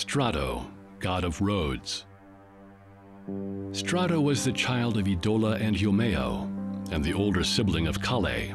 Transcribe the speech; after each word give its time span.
Strato, 0.00 0.66
god 0.98 1.24
of 1.24 1.42
roads. 1.42 2.06
Strato 3.72 4.18
was 4.18 4.42
the 4.42 4.52
child 4.52 4.96
of 4.96 5.06
Idola 5.06 5.56
and 5.56 5.76
Eumeo, 5.76 6.44
and 6.90 7.04
the 7.04 7.12
older 7.12 7.44
sibling 7.44 7.86
of 7.86 8.00
Kale. 8.00 8.54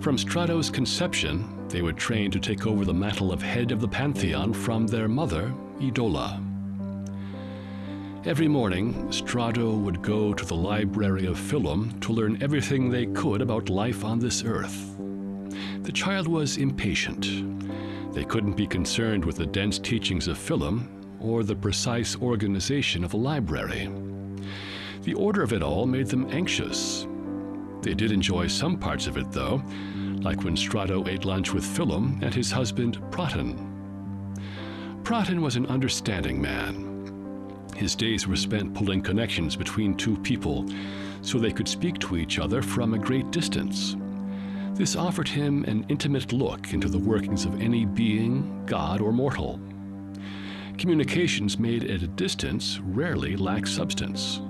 From 0.00 0.16
Strato's 0.16 0.70
conception, 0.70 1.68
they 1.68 1.82
were 1.82 1.92
trained 1.92 2.32
to 2.32 2.40
take 2.40 2.66
over 2.66 2.86
the 2.86 2.94
mantle 2.94 3.30
of 3.30 3.42
head 3.42 3.72
of 3.72 3.82
the 3.82 3.88
pantheon 3.88 4.54
from 4.54 4.86
their 4.86 5.06
mother, 5.06 5.52
Idola. 5.82 6.42
Every 8.24 8.48
morning, 8.48 9.12
Strato 9.12 9.76
would 9.76 10.00
go 10.00 10.32
to 10.32 10.46
the 10.46 10.56
library 10.56 11.26
of 11.26 11.36
Philum 11.36 12.00
to 12.00 12.14
learn 12.14 12.42
everything 12.42 12.88
they 12.88 13.04
could 13.04 13.42
about 13.42 13.68
life 13.68 14.02
on 14.02 14.18
this 14.18 14.44
earth. 14.44 14.96
The 15.82 15.92
child 15.92 16.26
was 16.26 16.56
impatient. 16.56 17.26
They 18.16 18.24
couldn't 18.24 18.56
be 18.56 18.66
concerned 18.66 19.26
with 19.26 19.36
the 19.36 19.44
dense 19.44 19.78
teachings 19.78 20.26
of 20.26 20.38
Philum 20.38 20.88
or 21.20 21.42
the 21.42 21.54
precise 21.54 22.16
organization 22.16 23.04
of 23.04 23.12
a 23.12 23.18
library. 23.18 23.90
The 25.02 25.12
order 25.12 25.42
of 25.42 25.52
it 25.52 25.62
all 25.62 25.84
made 25.84 26.06
them 26.06 26.26
anxious. 26.30 27.06
They 27.82 27.92
did 27.92 28.12
enjoy 28.12 28.46
some 28.46 28.78
parts 28.78 29.06
of 29.06 29.18
it, 29.18 29.30
though, 29.32 29.62
like 30.22 30.44
when 30.44 30.56
Strato 30.56 31.06
ate 31.06 31.26
lunch 31.26 31.52
with 31.52 31.62
Philum 31.62 32.22
and 32.22 32.34
his 32.34 32.50
husband, 32.50 32.98
Proton. 33.10 34.32
Proton 35.04 35.42
was 35.42 35.56
an 35.56 35.66
understanding 35.66 36.40
man. 36.40 37.66
His 37.76 37.94
days 37.94 38.26
were 38.26 38.34
spent 38.34 38.72
pulling 38.72 39.02
connections 39.02 39.56
between 39.56 39.94
two 39.94 40.16
people 40.22 40.64
so 41.20 41.38
they 41.38 41.52
could 41.52 41.68
speak 41.68 41.98
to 41.98 42.16
each 42.16 42.38
other 42.38 42.62
from 42.62 42.94
a 42.94 42.98
great 42.98 43.30
distance. 43.30 43.94
This 44.76 44.94
offered 44.94 45.26
him 45.26 45.64
an 45.64 45.86
intimate 45.88 46.34
look 46.34 46.74
into 46.74 46.90
the 46.90 46.98
workings 46.98 47.46
of 47.46 47.62
any 47.62 47.86
being, 47.86 48.62
god, 48.66 49.00
or 49.00 49.10
mortal. 49.10 49.58
Communications 50.76 51.58
made 51.58 51.84
at 51.84 52.02
a 52.02 52.06
distance 52.06 52.78
rarely 52.80 53.36
lack 53.36 53.66
substance. 53.66 54.42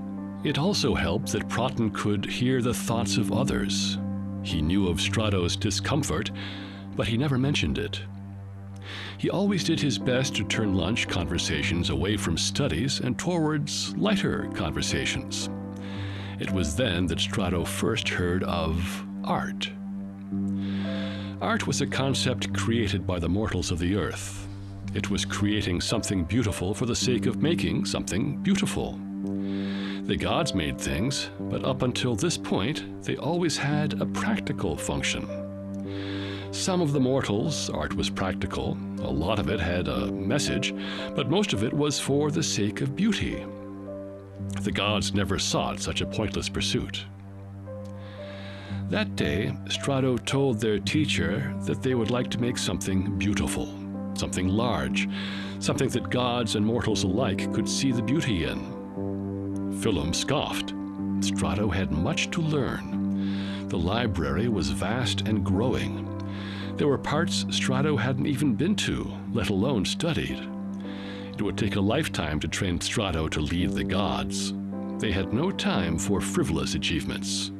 It 0.43 0.57
also 0.57 0.93
helped 0.93 1.31
that 1.31 1.47
Proton 1.47 1.91
could 1.91 2.25
hear 2.25 2.61
the 2.61 2.73
thoughts 2.73 3.15
of 3.15 3.31
others. 3.31 3.99
He 4.43 4.61
knew 4.61 4.89
of 4.89 4.99
Strato's 4.99 5.55
discomfort, 5.55 6.31
but 6.97 7.07
he 7.07 7.17
never 7.17 7.37
mentioned 7.37 7.77
it. 7.77 8.01
He 9.17 9.29
always 9.29 9.63
did 9.63 9.79
his 9.79 9.97
best 9.97 10.35
to 10.35 10.43
turn 10.43 10.75
lunch 10.75 11.07
conversations 11.07 11.89
away 11.89 12.17
from 12.17 12.37
studies 12.37 12.99
and 12.99 13.17
towards 13.17 13.95
lighter 13.95 14.49
conversations. 14.53 15.49
It 16.37 16.51
was 16.51 16.75
then 16.75 17.05
that 17.07 17.21
Strato 17.21 17.63
first 17.63 18.09
heard 18.09 18.43
of 18.43 19.05
art. 19.23 19.71
Art 21.41 21.67
was 21.67 21.81
a 21.81 21.87
concept 21.87 22.51
created 22.57 23.05
by 23.05 23.19
the 23.19 23.29
mortals 23.29 23.69
of 23.69 23.77
the 23.77 23.95
earth. 23.95 24.47
It 24.95 25.11
was 25.11 25.23
creating 25.23 25.81
something 25.81 26.23
beautiful 26.23 26.73
for 26.73 26.87
the 26.87 26.95
sake 26.95 27.27
of 27.27 27.43
making 27.43 27.85
something 27.85 28.37
beautiful. 28.37 28.99
The 30.07 30.17
gods 30.17 30.55
made 30.55 30.81
things, 30.81 31.29
but 31.41 31.63
up 31.63 31.83
until 31.83 32.15
this 32.15 32.39
point, 32.39 33.03
they 33.03 33.17
always 33.17 33.55
had 33.55 34.01
a 34.01 34.05
practical 34.07 34.75
function. 34.75 35.27
Some 36.51 36.81
of 36.81 36.91
the 36.91 36.99
mortals' 36.99 37.69
art 37.69 37.93
was 37.93 38.09
practical, 38.09 38.75
a 39.03 39.11
lot 39.11 39.37
of 39.37 39.47
it 39.47 39.59
had 39.59 39.87
a 39.87 40.11
message, 40.11 40.73
but 41.15 41.29
most 41.29 41.53
of 41.53 41.63
it 41.63 41.73
was 41.73 41.99
for 41.99 42.31
the 42.31 42.41
sake 42.41 42.81
of 42.81 42.95
beauty. 42.95 43.45
The 44.61 44.71
gods 44.71 45.13
never 45.13 45.37
sought 45.37 45.81
such 45.81 46.01
a 46.01 46.07
pointless 46.07 46.49
pursuit. 46.49 47.05
That 48.89 49.17
day, 49.17 49.53
Strato 49.67 50.15
told 50.15 50.61
their 50.61 50.79
teacher 50.79 51.53
that 51.65 51.83
they 51.83 51.93
would 51.93 52.09
like 52.09 52.29
to 52.31 52.39
make 52.39 52.57
something 52.57 53.17
beautiful, 53.17 53.67
something 54.13 54.47
large, 54.47 55.09
something 55.59 55.89
that 55.89 56.09
gods 56.09 56.55
and 56.55 56.65
mortals 56.65 57.03
alike 57.03 57.53
could 57.53 57.67
see 57.67 57.91
the 57.91 58.01
beauty 58.01 58.45
in. 58.45 58.59
Philum 59.81 60.15
scoffed. 60.15 60.73
Strato 61.19 61.67
had 61.67 61.91
much 61.91 62.31
to 62.31 62.41
learn. 62.41 63.67
The 63.67 63.77
library 63.77 64.47
was 64.47 64.69
vast 64.69 65.27
and 65.27 65.43
growing. 65.43 66.05
There 66.77 66.87
were 66.87 66.97
parts 66.97 67.45
Strato 67.49 67.97
hadn't 67.97 68.27
even 68.27 68.55
been 68.55 68.75
to, 68.77 69.11
let 69.33 69.49
alone 69.49 69.83
studied. 69.83 70.39
It 71.33 71.41
would 71.41 71.57
take 71.57 71.75
a 71.75 71.81
lifetime 71.81 72.39
to 72.39 72.47
train 72.47 72.79
Strato 72.79 73.27
to 73.27 73.41
lead 73.41 73.71
the 73.71 73.83
gods. 73.83 74.53
They 74.99 75.11
had 75.11 75.33
no 75.33 75.51
time 75.51 75.99
for 75.99 76.21
frivolous 76.21 76.73
achievements. 76.73 77.51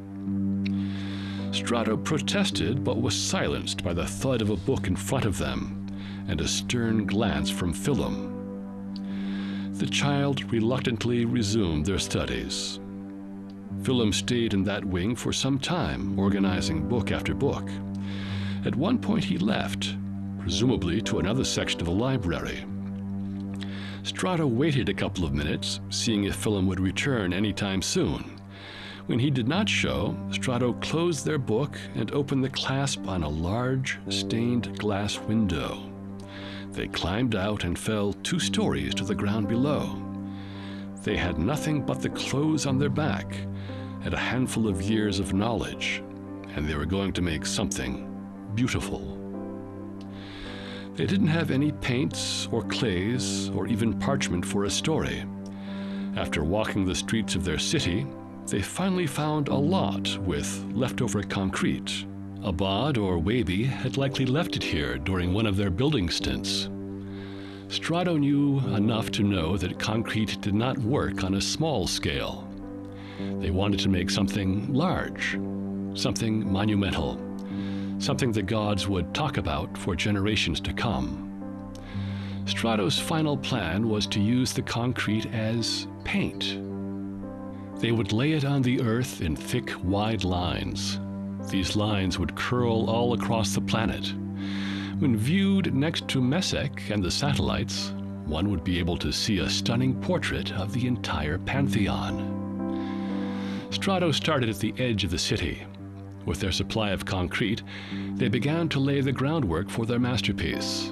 Strato 1.51 1.97
protested 1.97 2.83
but 2.83 3.01
was 3.01 3.15
silenced 3.15 3.83
by 3.83 3.93
the 3.93 4.05
thud 4.05 4.41
of 4.41 4.49
a 4.49 4.57
book 4.57 4.87
in 4.87 4.95
front 4.95 5.25
of 5.25 5.37
them 5.37 5.87
and 6.27 6.41
a 6.41 6.47
stern 6.47 7.05
glance 7.05 7.49
from 7.49 7.73
Philum. 7.73 8.33
The 9.77 9.87
child 9.87 10.51
reluctantly 10.51 11.25
resumed 11.25 11.85
their 11.85 11.99
studies. 11.99 12.79
Philum 13.81 14.13
stayed 14.13 14.53
in 14.53 14.63
that 14.63 14.83
wing 14.83 15.15
for 15.15 15.31
some 15.31 15.59
time, 15.59 16.17
organizing 16.19 16.87
book 16.87 17.11
after 17.11 17.33
book. 17.33 17.69
At 18.65 18.75
one 18.75 18.97
point, 18.97 19.23
he 19.23 19.37
left, 19.37 19.95
presumably 20.39 21.01
to 21.03 21.19
another 21.19 21.43
section 21.43 21.79
of 21.79 21.85
the 21.85 21.91
library. 21.91 22.65
Strato 24.03 24.47
waited 24.47 24.89
a 24.89 24.93
couple 24.93 25.25
of 25.25 25.33
minutes, 25.33 25.79
seeing 25.89 26.23
if 26.23 26.43
Philum 26.43 26.65
would 26.67 26.79
return 26.79 27.33
any 27.33 27.53
time 27.53 27.81
soon. 27.81 28.36
When 29.07 29.19
he 29.19 29.29
did 29.29 29.47
not 29.47 29.69
show, 29.69 30.17
Strato 30.31 30.73
closed 30.73 31.25
their 31.25 31.37
book 31.37 31.79
and 31.95 32.11
opened 32.11 32.43
the 32.43 32.49
clasp 32.49 33.07
on 33.07 33.23
a 33.23 33.29
large, 33.29 33.97
stained 34.09 34.77
glass 34.77 35.17
window. 35.17 35.89
They 36.71 36.89
climbed 36.89 37.33
out 37.33 37.63
and 37.63 37.79
fell 37.79 38.11
two 38.11 38.37
stories 38.37 38.93
to 38.95 39.05
the 39.05 39.15
ground 39.15 39.47
below. 39.47 40.03
They 41.03 41.15
had 41.15 41.39
nothing 41.39 41.85
but 41.85 42.01
the 42.01 42.09
clothes 42.09 42.65
on 42.65 42.79
their 42.79 42.89
back 42.89 43.33
and 44.03 44.13
a 44.13 44.17
handful 44.17 44.67
of 44.67 44.81
years 44.81 45.19
of 45.19 45.33
knowledge, 45.33 46.03
and 46.55 46.67
they 46.67 46.75
were 46.75 46.85
going 46.85 47.13
to 47.13 47.21
make 47.21 47.45
something 47.45 48.13
beautiful. 48.55 49.17
They 50.95 51.05
didn't 51.05 51.27
have 51.27 51.49
any 51.49 51.71
paints 51.71 52.49
or 52.51 52.61
clays 52.63 53.49
or 53.51 53.67
even 53.67 53.97
parchment 53.99 54.45
for 54.45 54.65
a 54.65 54.69
story. 54.69 55.23
After 56.17 56.43
walking 56.43 56.83
the 56.83 56.95
streets 56.95 57.35
of 57.35 57.45
their 57.45 57.59
city, 57.59 58.05
they 58.47 58.61
finally 58.61 59.07
found 59.07 59.49
a 59.49 59.55
lot 59.55 60.17
with 60.19 60.65
leftover 60.71 61.21
concrete. 61.21 62.05
Abad 62.43 62.97
or 62.97 63.17
Wabi 63.17 63.63
had 63.63 63.97
likely 63.97 64.25
left 64.25 64.55
it 64.55 64.63
here 64.63 64.97
during 64.97 65.33
one 65.33 65.45
of 65.45 65.57
their 65.57 65.69
building 65.69 66.09
stints. 66.09 66.69
Strato 67.67 68.15
knew 68.15 68.59
enough 68.75 69.11
to 69.11 69.23
know 69.23 69.57
that 69.57 69.77
concrete 69.77 70.39
did 70.39 70.53
not 70.53 70.77
work 70.77 71.23
on 71.25 71.33
a 71.33 71.41
small 71.41 71.87
scale. 71.87 72.47
They 73.39 73.49
wanted 73.51 73.81
to 73.81 73.89
make 73.89 74.09
something 74.09 74.73
large, 74.73 75.37
something 75.93 76.49
monumental, 76.49 77.19
something 77.99 78.31
the 78.31 78.43
gods 78.43 78.87
would 78.87 79.13
talk 79.13 79.37
about 79.37 79.77
for 79.77 79.95
generations 79.95 80.61
to 80.61 80.73
come. 80.73 81.23
Strato's 82.45 82.97
final 82.97 83.35
plan 83.35 83.89
was 83.89 84.07
to 84.07 84.21
use 84.21 84.53
the 84.53 84.61
concrete 84.61 85.25
as 85.33 85.87
paint. 86.05 86.57
They 87.79 87.91
would 87.91 88.11
lay 88.11 88.31
it 88.31 88.43
on 88.43 88.63
the 88.63 88.81
earth 88.81 89.21
in 89.21 89.35
thick, 89.35 89.71
wide 89.83 90.23
lines. 90.23 90.99
These 91.49 91.75
lines 91.75 92.17
would 92.17 92.35
curl 92.35 92.89
all 92.89 93.13
across 93.13 93.53
the 93.53 93.61
planet. 93.61 94.13
When 94.99 95.15
viewed 95.15 95.75
next 95.75 96.07
to 96.09 96.21
Messick 96.21 96.89
and 96.89 97.03
the 97.03 97.11
satellites, 97.11 97.93
one 98.25 98.49
would 98.49 98.63
be 98.63 98.79
able 98.79 98.97
to 98.97 99.13
see 99.13 99.39
a 99.39 99.49
stunning 99.49 99.93
portrait 100.01 100.51
of 100.53 100.73
the 100.73 100.87
entire 100.87 101.37
pantheon. 101.37 102.33
Strato 103.69 104.11
started 104.11 104.49
at 104.49 104.57
the 104.57 104.73
edge 104.79 105.03
of 105.03 105.11
the 105.11 105.19
city. 105.19 105.63
With 106.25 106.39
their 106.39 106.51
supply 106.51 106.89
of 106.89 107.05
concrete, 107.05 107.61
they 108.15 108.27
began 108.27 108.67
to 108.69 108.79
lay 108.79 109.01
the 109.01 109.11
groundwork 109.11 109.69
for 109.69 109.85
their 109.85 109.99
masterpiece. 109.99 110.91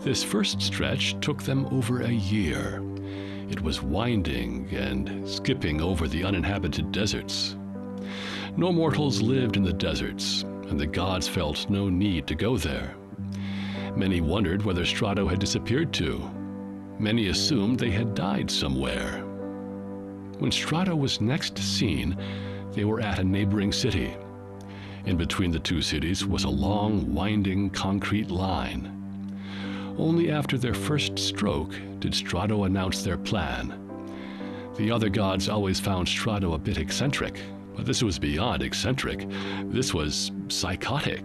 This 0.00 0.22
first 0.22 0.60
stretch 0.60 1.18
took 1.20 1.42
them 1.42 1.66
over 1.72 2.02
a 2.02 2.10
year. 2.10 2.82
It 3.50 3.60
was 3.60 3.82
winding 3.82 4.68
and 4.70 5.28
skipping 5.28 5.80
over 5.80 6.06
the 6.06 6.22
uninhabited 6.22 6.92
deserts. 6.92 7.56
No 8.56 8.70
mortals 8.70 9.20
lived 9.20 9.56
in 9.56 9.64
the 9.64 9.72
deserts, 9.72 10.44
and 10.68 10.78
the 10.78 10.86
gods 10.86 11.26
felt 11.26 11.68
no 11.68 11.88
need 11.88 12.28
to 12.28 12.36
go 12.36 12.56
there. 12.56 12.94
Many 13.96 14.20
wondered 14.20 14.62
whether 14.62 14.84
Strato 14.84 15.26
had 15.26 15.40
disappeared 15.40 15.92
to. 15.94 16.30
Many 17.00 17.26
assumed 17.26 17.80
they 17.80 17.90
had 17.90 18.14
died 18.14 18.48
somewhere. 18.48 19.24
When 20.38 20.52
Strato 20.52 20.94
was 20.94 21.20
next 21.20 21.58
seen, 21.58 22.16
they 22.72 22.84
were 22.84 23.00
at 23.00 23.18
a 23.18 23.24
neighboring 23.24 23.72
city. 23.72 24.16
In 25.06 25.16
between 25.16 25.50
the 25.50 25.58
two 25.58 25.82
cities 25.82 26.24
was 26.24 26.44
a 26.44 26.48
long, 26.48 27.12
winding 27.12 27.70
concrete 27.70 28.30
line. 28.30 28.96
Only 29.98 30.30
after 30.30 30.56
their 30.56 30.72
first 30.72 31.18
stroke 31.18 31.74
did 32.00 32.14
Strato 32.14 32.64
announce 32.64 33.02
their 33.02 33.18
plan. 33.18 33.78
The 34.76 34.90
other 34.90 35.08
gods 35.08 35.48
always 35.48 35.78
found 35.78 36.08
Strato 36.08 36.54
a 36.54 36.58
bit 36.58 36.78
eccentric, 36.78 37.40
but 37.76 37.86
this 37.86 38.02
was 38.02 38.18
beyond 38.18 38.62
eccentric. 38.62 39.26
This 39.64 39.92
was 39.92 40.32
psychotic. 40.48 41.22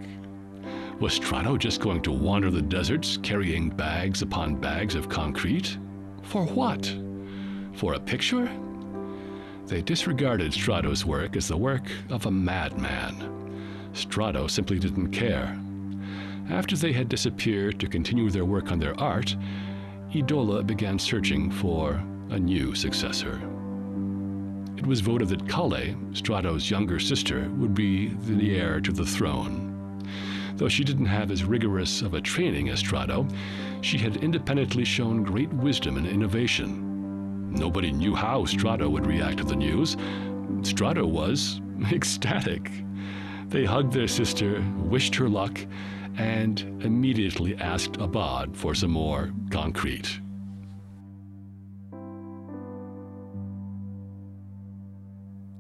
Was 0.99 1.13
Strato 1.13 1.57
just 1.57 1.81
going 1.81 2.01
to 2.03 2.11
wander 2.11 2.49
the 2.51 2.61
deserts 2.61 3.17
carrying 3.17 3.69
bags 3.69 4.21
upon 4.21 4.55
bags 4.55 4.95
of 4.95 5.09
concrete? 5.09 5.77
For 6.23 6.45
what? 6.45 6.93
For 7.73 7.93
a 7.93 7.99
picture? 7.99 8.49
They 9.67 9.81
disregarded 9.81 10.53
Strato's 10.53 11.05
work 11.05 11.35
as 11.35 11.47
the 11.47 11.57
work 11.57 11.89
of 12.09 12.25
a 12.25 12.31
madman. 12.31 13.89
Strato 13.93 14.47
simply 14.47 14.79
didn't 14.79 15.11
care. 15.11 15.59
After 16.49 16.75
they 16.75 16.91
had 16.91 17.09
disappeared 17.09 17.79
to 17.79 17.87
continue 17.87 18.29
their 18.29 18.45
work 18.45 18.71
on 18.71 18.79
their 18.79 18.99
art, 18.99 19.35
Idola 20.15 20.63
began 20.63 20.97
searching 20.97 21.51
for 21.51 22.01
a 22.29 22.39
new 22.39 22.73
successor. 22.73 23.41
It 24.77 24.87
was 24.87 25.01
voted 25.01 25.27
that 25.27 25.49
Kale, 25.49 25.93
Strato's 26.13 26.71
younger 26.71 27.01
sister, 27.01 27.49
would 27.57 27.75
be 27.75 28.07
the 28.07 28.55
heir 28.57 28.79
to 28.79 28.93
the 28.93 29.05
throne. 29.05 29.73
Though 30.55 30.69
she 30.69 30.85
didn't 30.85 31.07
have 31.07 31.31
as 31.31 31.43
rigorous 31.43 32.01
of 32.01 32.13
a 32.13 32.21
training 32.21 32.69
as 32.69 32.79
Strato, 32.79 33.27
she 33.81 33.97
had 33.97 34.23
independently 34.23 34.85
shown 34.85 35.21
great 35.23 35.51
wisdom 35.51 35.97
and 35.97 36.07
innovation. 36.07 37.51
Nobody 37.51 37.91
knew 37.91 38.15
how 38.15 38.45
Strato 38.45 38.87
would 38.87 39.05
react 39.05 39.39
to 39.39 39.43
the 39.43 39.55
news. 39.55 39.97
Strato 40.61 41.05
was 41.05 41.59
ecstatic. 41.91 42.71
They 43.49 43.65
hugged 43.65 43.91
their 43.91 44.07
sister, 44.07 44.63
wished 44.77 45.15
her 45.15 45.27
luck, 45.27 45.59
and 46.17 46.61
immediately 46.83 47.55
asked 47.57 47.97
Abad 47.97 48.55
for 48.55 48.73
some 48.73 48.91
more 48.91 49.31
concrete. 49.49 50.19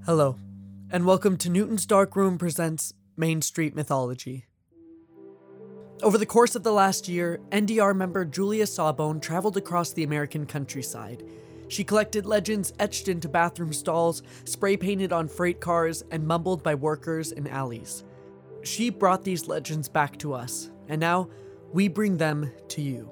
Hello, 0.05 0.37
and 0.91 1.05
welcome 1.05 1.35
to 1.37 1.49
Newton's 1.49 1.85
Dark 1.85 2.15
Room 2.15 2.37
presents 2.37 2.93
Main 3.17 3.41
Street 3.41 3.75
Mythology. 3.75 4.45
Over 6.03 6.17
the 6.17 6.25
course 6.25 6.55
of 6.55 6.63
the 6.63 6.71
last 6.71 7.07
year, 7.07 7.39
NDR 7.51 7.95
member 7.95 8.23
Julia 8.23 8.67
Sawbone 8.67 9.19
traveled 9.19 9.57
across 9.57 9.91
the 9.93 10.03
American 10.03 10.45
countryside. 10.45 11.23
She 11.67 11.83
collected 11.83 12.25
legends 12.25 12.71
etched 12.79 13.07
into 13.07 13.27
bathroom 13.27 13.73
stalls, 13.73 14.21
spray 14.43 14.77
painted 14.77 15.11
on 15.11 15.27
freight 15.27 15.59
cars, 15.59 16.03
and 16.11 16.27
mumbled 16.27 16.61
by 16.61 16.75
workers 16.75 17.31
in 17.31 17.47
alleys. 17.47 18.04
She 18.65 18.89
brought 18.89 19.23
these 19.23 19.47
legends 19.47 19.87
back 19.87 20.17
to 20.17 20.33
us, 20.33 20.71
and 20.87 20.99
now 20.99 21.29
we 21.71 21.87
bring 21.87 22.17
them 22.17 22.51
to 22.69 22.81
you. 22.81 23.11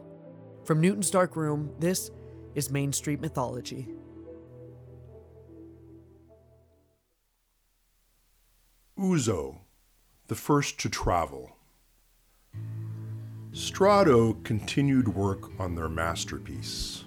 From 0.65 0.81
Newton's 0.81 1.11
Dark 1.11 1.35
Room, 1.35 1.71
this 1.79 2.09
is 2.55 2.71
Main 2.71 2.91
Street 2.91 3.21
Mythology. 3.21 3.87
Uzo, 8.97 9.59
the 10.27 10.35
first 10.35 10.79
to 10.79 10.89
travel. 10.89 11.55
Strato 13.51 14.33
continued 14.43 15.07
work 15.07 15.51
on 15.59 15.75
their 15.75 15.89
masterpiece, 15.89 17.03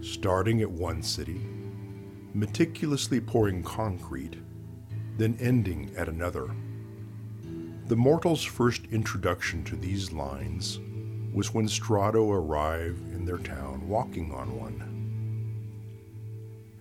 starting 0.00 0.62
at 0.62 0.70
one 0.70 1.00
city, 1.00 1.46
meticulously 2.34 3.20
pouring 3.20 3.62
concrete, 3.62 4.34
then 5.16 5.36
ending 5.40 5.92
at 5.96 6.08
another. 6.08 6.50
The 7.88 7.94
mortal's 7.94 8.42
first 8.42 8.86
introduction 8.90 9.62
to 9.62 9.76
these 9.76 10.10
lines 10.10 10.80
was 11.32 11.54
when 11.54 11.68
Strato 11.68 12.32
arrived 12.32 13.12
in 13.12 13.24
their 13.24 13.38
town 13.38 13.86
walking 13.86 14.32
on 14.32 14.58
one. 14.58 14.96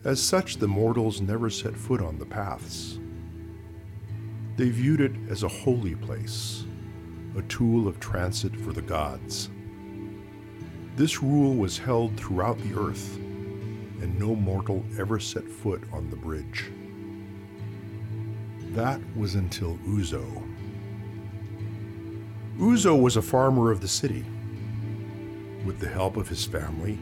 As 0.03 0.19
such, 0.19 0.57
the 0.57 0.67
mortals 0.67 1.21
never 1.21 1.51
set 1.51 1.77
foot 1.77 2.01
on 2.01 2.17
the 2.17 2.25
paths. 2.25 2.97
They 4.57 4.69
viewed 4.69 4.99
it 4.99 5.11
as 5.29 5.43
a 5.43 5.47
holy 5.47 5.93
place, 5.93 6.65
a 7.37 7.43
tool 7.43 7.87
of 7.87 7.99
transit 7.99 8.59
for 8.59 8.73
the 8.73 8.81
gods. 8.81 9.51
This 10.95 11.21
rule 11.21 11.53
was 11.53 11.77
held 11.77 12.17
throughout 12.17 12.57
the 12.57 12.73
earth, 12.75 13.17
and 13.17 14.17
no 14.17 14.35
mortal 14.35 14.83
ever 14.97 15.19
set 15.19 15.47
foot 15.47 15.83
on 15.93 16.09
the 16.09 16.15
bridge. 16.15 16.71
That 18.73 18.99
was 19.15 19.35
until 19.35 19.77
Uzo. 19.85 20.41
Uzo 22.57 22.97
was 22.97 23.17
a 23.17 23.21
farmer 23.21 23.69
of 23.69 23.81
the 23.81 23.87
city. 23.87 24.23
With 25.65 25.79
the 25.79 25.89
help 25.89 26.15
of 26.15 26.29
his 26.29 26.45
family, 26.45 26.97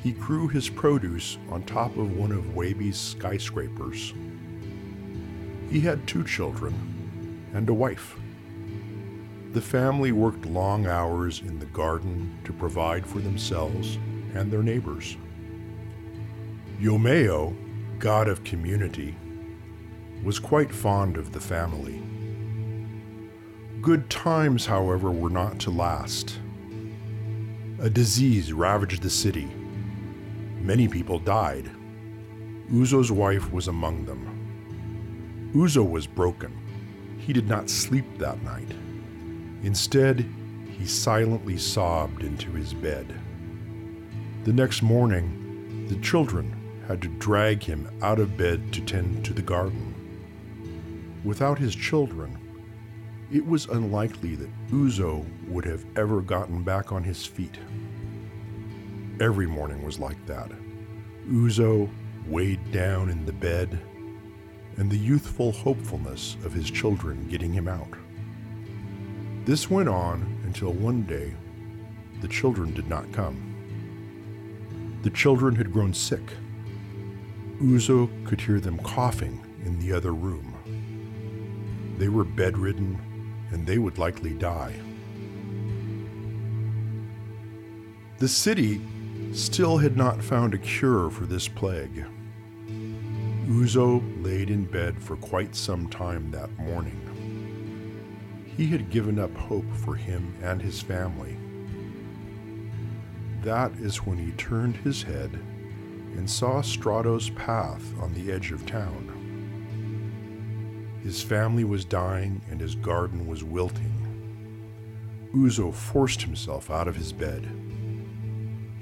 he 0.00 0.12
grew 0.12 0.46
his 0.46 0.68
produce 0.68 1.36
on 1.50 1.64
top 1.64 1.96
of 1.96 2.16
one 2.16 2.30
of 2.30 2.54
Wabi's 2.54 2.96
skyscrapers. 2.96 4.14
He 5.68 5.80
had 5.80 6.06
two 6.06 6.22
children 6.22 7.50
and 7.52 7.68
a 7.68 7.74
wife. 7.74 8.16
The 9.52 9.60
family 9.60 10.12
worked 10.12 10.46
long 10.46 10.86
hours 10.86 11.40
in 11.40 11.58
the 11.58 11.66
garden 11.66 12.38
to 12.44 12.52
provide 12.52 13.04
for 13.04 13.18
themselves 13.18 13.96
and 14.32 14.48
their 14.48 14.62
neighbors. 14.62 15.16
Yomeo, 16.80 17.52
god 17.98 18.28
of 18.28 18.44
community, 18.44 19.16
was 20.22 20.38
quite 20.38 20.72
fond 20.72 21.16
of 21.16 21.32
the 21.32 21.40
family. 21.40 22.00
Good 23.82 24.08
times, 24.08 24.64
however, 24.64 25.10
were 25.10 25.28
not 25.28 25.58
to 25.60 25.70
last. 25.70 26.38
A 27.80 27.90
disease 27.90 28.52
ravaged 28.52 29.02
the 29.02 29.10
city. 29.10 29.50
Many 30.60 30.86
people 30.86 31.18
died. 31.18 31.68
Uzo's 32.70 33.10
wife 33.10 33.52
was 33.52 33.66
among 33.66 34.04
them. 34.04 35.50
Uzo 35.52 35.82
was 35.82 36.06
broken. 36.06 36.56
He 37.18 37.32
did 37.32 37.48
not 37.48 37.68
sleep 37.68 38.04
that 38.18 38.40
night. 38.44 38.70
Instead, 39.64 40.26
he 40.78 40.86
silently 40.86 41.58
sobbed 41.58 42.22
into 42.22 42.52
his 42.52 42.72
bed. 42.72 43.12
The 44.44 44.52
next 44.52 44.82
morning, 44.82 45.88
the 45.88 45.96
children 45.96 46.54
had 46.86 47.02
to 47.02 47.08
drag 47.08 47.64
him 47.64 47.90
out 48.00 48.20
of 48.20 48.36
bed 48.36 48.72
to 48.74 48.80
tend 48.80 49.24
to 49.24 49.32
the 49.32 49.42
garden. 49.42 49.92
Without 51.24 51.58
his 51.58 51.74
children, 51.74 52.38
it 53.32 53.46
was 53.46 53.66
unlikely 53.66 54.36
that 54.36 54.68
Uzo 54.68 55.24
would 55.48 55.64
have 55.64 55.86
ever 55.96 56.20
gotten 56.20 56.62
back 56.62 56.92
on 56.92 57.02
his 57.02 57.24
feet. 57.24 57.58
Every 59.20 59.46
morning 59.46 59.82
was 59.82 59.98
like 59.98 60.26
that. 60.26 60.50
Uzo 61.26 61.88
weighed 62.26 62.72
down 62.72 63.08
in 63.08 63.24
the 63.24 63.32
bed, 63.32 63.80
and 64.76 64.90
the 64.90 64.98
youthful 64.98 65.50
hopefulness 65.50 66.36
of 66.44 66.52
his 66.52 66.70
children 66.70 67.26
getting 67.28 67.54
him 67.54 67.68
out. 67.68 67.88
This 69.46 69.70
went 69.70 69.88
on 69.88 70.40
until 70.44 70.72
one 70.72 71.02
day 71.04 71.34
the 72.20 72.28
children 72.28 72.74
did 72.74 72.86
not 72.86 73.10
come. 73.12 73.48
The 75.02 75.10
children 75.10 75.56
had 75.56 75.72
grown 75.72 75.94
sick. 75.94 76.34
Uzo 77.62 78.10
could 78.26 78.42
hear 78.42 78.60
them 78.60 78.78
coughing 78.80 79.40
in 79.64 79.78
the 79.78 79.92
other 79.92 80.12
room. 80.12 80.54
They 81.96 82.08
were 82.08 82.24
bedridden 82.24 83.00
and 83.52 83.66
they 83.66 83.78
would 83.78 83.98
likely 83.98 84.32
die. 84.34 84.74
The 88.18 88.28
city 88.28 88.80
still 89.32 89.78
had 89.78 89.96
not 89.96 90.22
found 90.22 90.54
a 90.54 90.58
cure 90.58 91.10
for 91.10 91.26
this 91.26 91.48
plague. 91.48 92.04
Uzo 93.46 94.02
laid 94.22 94.50
in 94.50 94.64
bed 94.64 95.02
for 95.02 95.16
quite 95.16 95.54
some 95.54 95.88
time 95.88 96.30
that 96.30 96.56
morning. 96.58 96.98
He 98.56 98.66
had 98.66 98.90
given 98.90 99.18
up 99.18 99.34
hope 99.36 99.70
for 99.74 99.94
him 99.94 100.34
and 100.42 100.62
his 100.62 100.80
family. 100.80 101.36
That 103.42 103.72
is 103.72 104.06
when 104.06 104.18
he 104.18 104.32
turned 104.32 104.76
his 104.76 105.02
head 105.02 105.32
and 106.16 106.30
saw 106.30 106.60
Strato's 106.60 107.30
path 107.30 107.82
on 108.00 108.14
the 108.14 108.30
edge 108.30 108.52
of 108.52 108.64
town. 108.66 109.11
His 111.02 111.22
family 111.22 111.64
was 111.64 111.84
dying 111.84 112.40
and 112.50 112.60
his 112.60 112.76
garden 112.76 113.26
was 113.26 113.42
wilting. 113.42 113.92
Uzo 115.34 115.74
forced 115.74 116.22
himself 116.22 116.70
out 116.70 116.86
of 116.86 116.94
his 116.94 117.12
bed. 117.12 117.48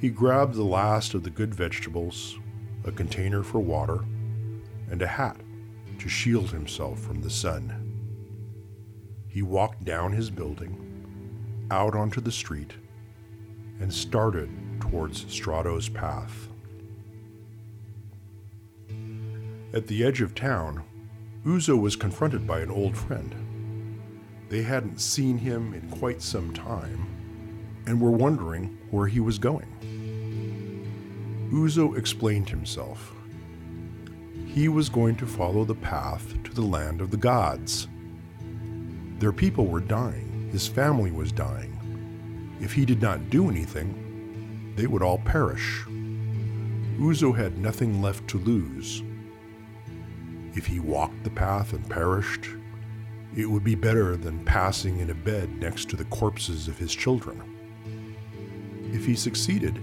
He 0.00 0.10
grabbed 0.10 0.54
the 0.54 0.62
last 0.62 1.14
of 1.14 1.22
the 1.22 1.30
good 1.30 1.54
vegetables, 1.54 2.38
a 2.84 2.92
container 2.92 3.42
for 3.42 3.60
water, 3.60 4.04
and 4.90 5.00
a 5.00 5.06
hat 5.06 5.40
to 5.98 6.08
shield 6.08 6.50
himself 6.50 6.98
from 6.98 7.22
the 7.22 7.30
sun. 7.30 7.86
He 9.28 9.42
walked 9.42 9.84
down 9.84 10.12
his 10.12 10.30
building, 10.30 11.66
out 11.70 11.94
onto 11.94 12.20
the 12.20 12.32
street, 12.32 12.74
and 13.80 13.92
started 13.92 14.50
towards 14.80 15.24
Strato's 15.32 15.88
path. 15.88 16.48
At 19.72 19.86
the 19.86 20.04
edge 20.04 20.20
of 20.20 20.34
town, 20.34 20.82
Uzo 21.44 21.80
was 21.80 21.96
confronted 21.96 22.46
by 22.46 22.60
an 22.60 22.70
old 22.70 22.94
friend. 22.94 23.34
They 24.50 24.62
hadn't 24.62 25.00
seen 25.00 25.38
him 25.38 25.72
in 25.72 25.88
quite 25.88 26.20
some 26.20 26.52
time 26.52 27.06
and 27.86 27.98
were 27.98 28.10
wondering 28.10 28.76
where 28.90 29.06
he 29.06 29.20
was 29.20 29.38
going. 29.38 29.66
Uzo 31.50 31.96
explained 31.96 32.50
himself. 32.50 33.14
He 34.46 34.68
was 34.68 34.90
going 34.90 35.16
to 35.16 35.26
follow 35.26 35.64
the 35.64 35.74
path 35.74 36.34
to 36.44 36.52
the 36.52 36.60
land 36.60 37.00
of 37.00 37.10
the 37.10 37.16
gods. 37.16 37.88
Their 39.18 39.32
people 39.32 39.66
were 39.66 39.80
dying, 39.80 40.50
his 40.52 40.68
family 40.68 41.10
was 41.10 41.32
dying. 41.32 42.58
If 42.60 42.74
he 42.74 42.84
did 42.84 43.00
not 43.00 43.30
do 43.30 43.48
anything, 43.48 44.74
they 44.76 44.86
would 44.86 45.02
all 45.02 45.18
perish. 45.18 45.84
Uzo 46.98 47.34
had 47.34 47.56
nothing 47.56 48.02
left 48.02 48.28
to 48.28 48.38
lose. 48.38 49.02
If 50.54 50.66
he 50.66 50.80
walked 50.80 51.22
the 51.24 51.30
path 51.30 51.72
and 51.72 51.88
perished, 51.88 52.46
it 53.36 53.46
would 53.46 53.62
be 53.62 53.76
better 53.76 54.16
than 54.16 54.44
passing 54.44 54.98
in 54.98 55.10
a 55.10 55.14
bed 55.14 55.60
next 55.60 55.88
to 55.90 55.96
the 55.96 56.04
corpses 56.06 56.66
of 56.66 56.78
his 56.78 56.94
children. 56.94 57.40
If 58.92 59.06
he 59.06 59.14
succeeded, 59.14 59.80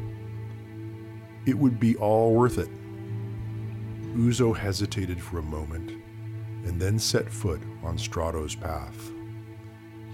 it 1.46 1.58
would 1.58 1.80
be 1.80 1.96
all 1.96 2.34
worth 2.34 2.58
it. 2.58 2.70
Uzo 4.16 4.56
hesitated 4.56 5.22
for 5.22 5.40
a 5.40 5.44
moment 5.44 5.92
and 6.66 6.82
then 6.82 7.00
set 7.00 7.30
foot 7.30 7.62
on 7.84 7.98
Strato's 7.98 8.56
path. 8.56 9.12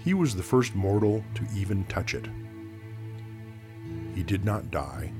He 0.04 0.14
was 0.14 0.36
the 0.36 0.42
first 0.42 0.76
mortal 0.76 1.24
to 1.34 1.46
even 1.56 1.84
touch 1.86 2.14
it. 2.14 2.28
He 4.14 4.22
did 4.22 4.44
not 4.44 4.70
die. 4.70 5.12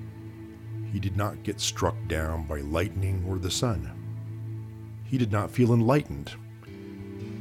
He 0.92 1.00
did 1.00 1.16
not 1.16 1.42
get 1.42 1.60
struck 1.60 1.96
down 2.06 2.46
by 2.46 2.60
lightning 2.60 3.24
or 3.26 3.38
the 3.38 3.50
sun. 3.50 4.03
He 5.14 5.18
did 5.18 5.30
not 5.30 5.52
feel 5.52 5.72
enlightened. 5.72 6.32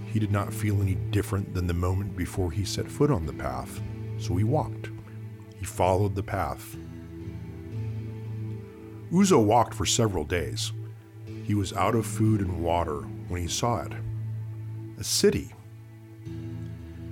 He 0.06 0.20
did 0.20 0.32
not 0.32 0.54
feel 0.54 0.80
any 0.80 0.94
different 0.94 1.56
than 1.56 1.66
the 1.66 1.74
moment 1.74 2.16
before 2.16 2.52
he 2.52 2.66
set 2.66 2.88
foot 2.88 3.10
on 3.10 3.26
the 3.26 3.34
path, 3.34 3.82
so 4.20 4.36
he 4.36 4.44
walked. 4.44 4.92
He 5.58 5.66
followed 5.66 6.14
the 6.14 6.22
path. 6.22 6.78
Uzo 9.12 9.44
walked 9.44 9.74
for 9.74 9.88
several 9.88 10.24
days. 10.24 10.72
He 11.46 11.56
was 11.56 11.74
out 11.74 11.96
of 11.96 12.06
food 12.06 12.42
and 12.42 12.62
water 12.62 13.08
when 13.28 13.42
he 13.42 13.48
saw 13.48 13.82
it 13.82 13.94
a 15.00 15.04
city. 15.04 15.52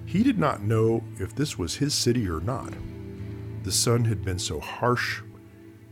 He 0.05 0.21
did 0.21 0.37
not 0.37 0.61
know 0.61 1.03
if 1.17 1.33
this 1.33 1.57
was 1.57 1.77
his 1.77 1.95
city 1.95 2.29
or 2.29 2.39
not. 2.39 2.71
The 3.63 3.71
sun 3.71 4.05
had 4.05 4.23
been 4.23 4.37
so 4.37 4.59
harsh, 4.59 5.23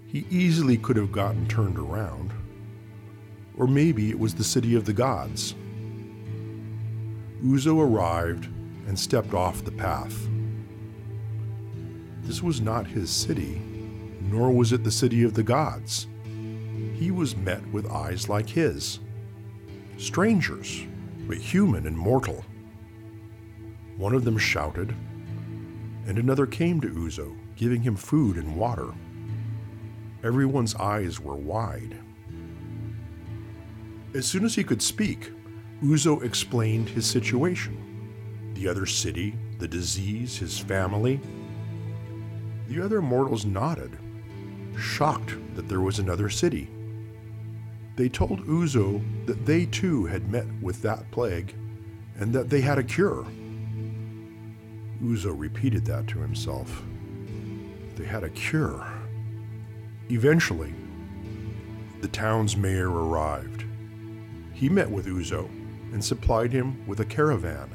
he 0.05 0.27
easily 0.29 0.77
could 0.77 0.95
have 0.95 1.11
gotten 1.11 1.47
turned 1.47 1.79
around. 1.79 2.33
Or 3.59 3.67
maybe 3.67 4.09
it 4.09 4.17
was 4.17 4.33
the 4.33 4.43
city 4.43 4.73
of 4.75 4.85
the 4.85 4.93
gods. 4.93 5.53
Uzo 7.43 7.79
arrived 7.79 8.45
and 8.87 8.97
stepped 8.97 9.33
off 9.33 9.63
the 9.63 9.71
path. 9.71 10.27
This 12.23 12.41
was 12.41 12.61
not 12.61 12.87
his 12.87 13.09
city, 13.09 13.61
nor 14.21 14.51
was 14.51 14.71
it 14.71 14.83
the 14.83 14.91
city 14.91 15.23
of 15.23 15.33
the 15.33 15.43
gods. 15.43 16.07
He 16.95 17.11
was 17.11 17.35
met 17.35 17.65
with 17.71 17.91
eyes 17.91 18.29
like 18.29 18.49
his. 18.49 18.99
Strangers, 19.97 20.83
but 21.27 21.37
human 21.37 21.85
and 21.85 21.97
mortal. 21.97 22.43
One 23.97 24.15
of 24.15 24.23
them 24.23 24.37
shouted, 24.37 24.95
and 26.07 26.17
another 26.17 26.45
came 26.45 26.79
to 26.81 26.89
Uzo, 26.89 27.35
giving 27.55 27.81
him 27.81 27.95
food 27.95 28.37
and 28.37 28.55
water. 28.55 28.93
Everyone's 30.23 30.75
eyes 30.75 31.19
were 31.19 31.35
wide. 31.35 31.97
As 34.13 34.25
soon 34.25 34.43
as 34.43 34.55
he 34.55 34.63
could 34.63 34.81
speak, 34.81 35.31
Uzo 35.83 36.23
explained 36.23 36.89
his 36.89 37.05
situation 37.05 37.85
the 38.55 38.67
other 38.67 38.85
city, 38.85 39.35
the 39.59 39.67
disease, 39.67 40.37
his 40.37 40.59
family. 40.59 41.21
The 42.67 42.83
other 42.83 43.01
mortals 43.01 43.45
nodded, 43.45 43.97
shocked 44.77 45.35
that 45.55 45.69
there 45.69 45.79
was 45.79 45.99
another 45.99 46.29
city. 46.29 46.69
They 47.95 48.09
told 48.09 48.45
Uzo 48.47 49.01
that 49.27 49.45
they 49.45 49.65
too 49.65 50.05
had 50.05 50.29
met 50.29 50.45
with 50.61 50.81
that 50.81 51.09
plague 51.11 51.53
and 52.17 52.33
that 52.33 52.49
they 52.49 52.59
had 52.61 52.77
a 52.77 52.83
cure. 52.83 53.25
Uzo 55.01 55.33
repeated 55.37 55.85
that 55.85 56.07
to 56.07 56.19
himself. 56.19 56.83
They 57.95 58.05
had 58.05 58.23
a 58.23 58.29
cure. 58.29 58.85
Eventually, 60.09 60.73
the 62.01 62.07
town's 62.09 62.57
mayor 62.57 62.89
arrived. 62.89 63.58
He 64.59 64.67
met 64.67 64.91
with 64.91 65.05
Uzo 65.05 65.47
and 65.93 66.03
supplied 66.03 66.51
him 66.51 66.85
with 66.85 66.99
a 66.99 67.05
caravan. 67.05 67.69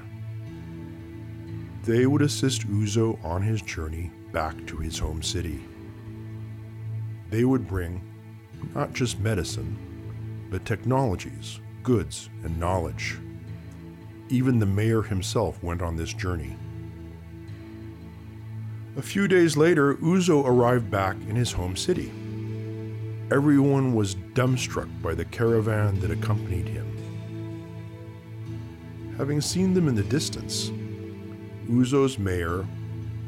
They 1.84 2.04
would 2.04 2.20
assist 2.20 2.68
Uzo 2.68 3.18
on 3.24 3.40
his 3.40 3.62
journey 3.62 4.10
back 4.32 4.66
to 4.66 4.76
his 4.76 4.98
home 4.98 5.22
city. 5.22 5.64
They 7.30 7.46
would 7.46 7.66
bring 7.66 8.02
not 8.74 8.92
just 8.92 9.18
medicine, 9.18 9.78
but 10.50 10.66
technologies, 10.66 11.58
goods, 11.82 12.28
and 12.42 12.60
knowledge. 12.60 13.18
Even 14.28 14.58
the 14.58 14.66
mayor 14.66 15.00
himself 15.00 15.62
went 15.62 15.80
on 15.80 15.96
this 15.96 16.12
journey. 16.12 16.54
A 18.98 19.02
few 19.02 19.26
days 19.26 19.56
later, 19.56 19.94
Uzo 19.94 20.46
arrived 20.46 20.90
back 20.90 21.16
in 21.30 21.34
his 21.34 21.52
home 21.52 21.76
city. 21.76 22.12
Everyone 23.34 23.94
was 23.94 24.14
dumbstruck 24.14 24.88
by 25.02 25.12
the 25.12 25.24
caravan 25.24 25.98
that 25.98 26.12
accompanied 26.12 26.68
him. 26.68 26.86
Having 29.18 29.40
seen 29.40 29.74
them 29.74 29.88
in 29.88 29.96
the 29.96 30.04
distance, 30.04 30.70
Uzo's 31.68 32.16
mayor 32.16 32.64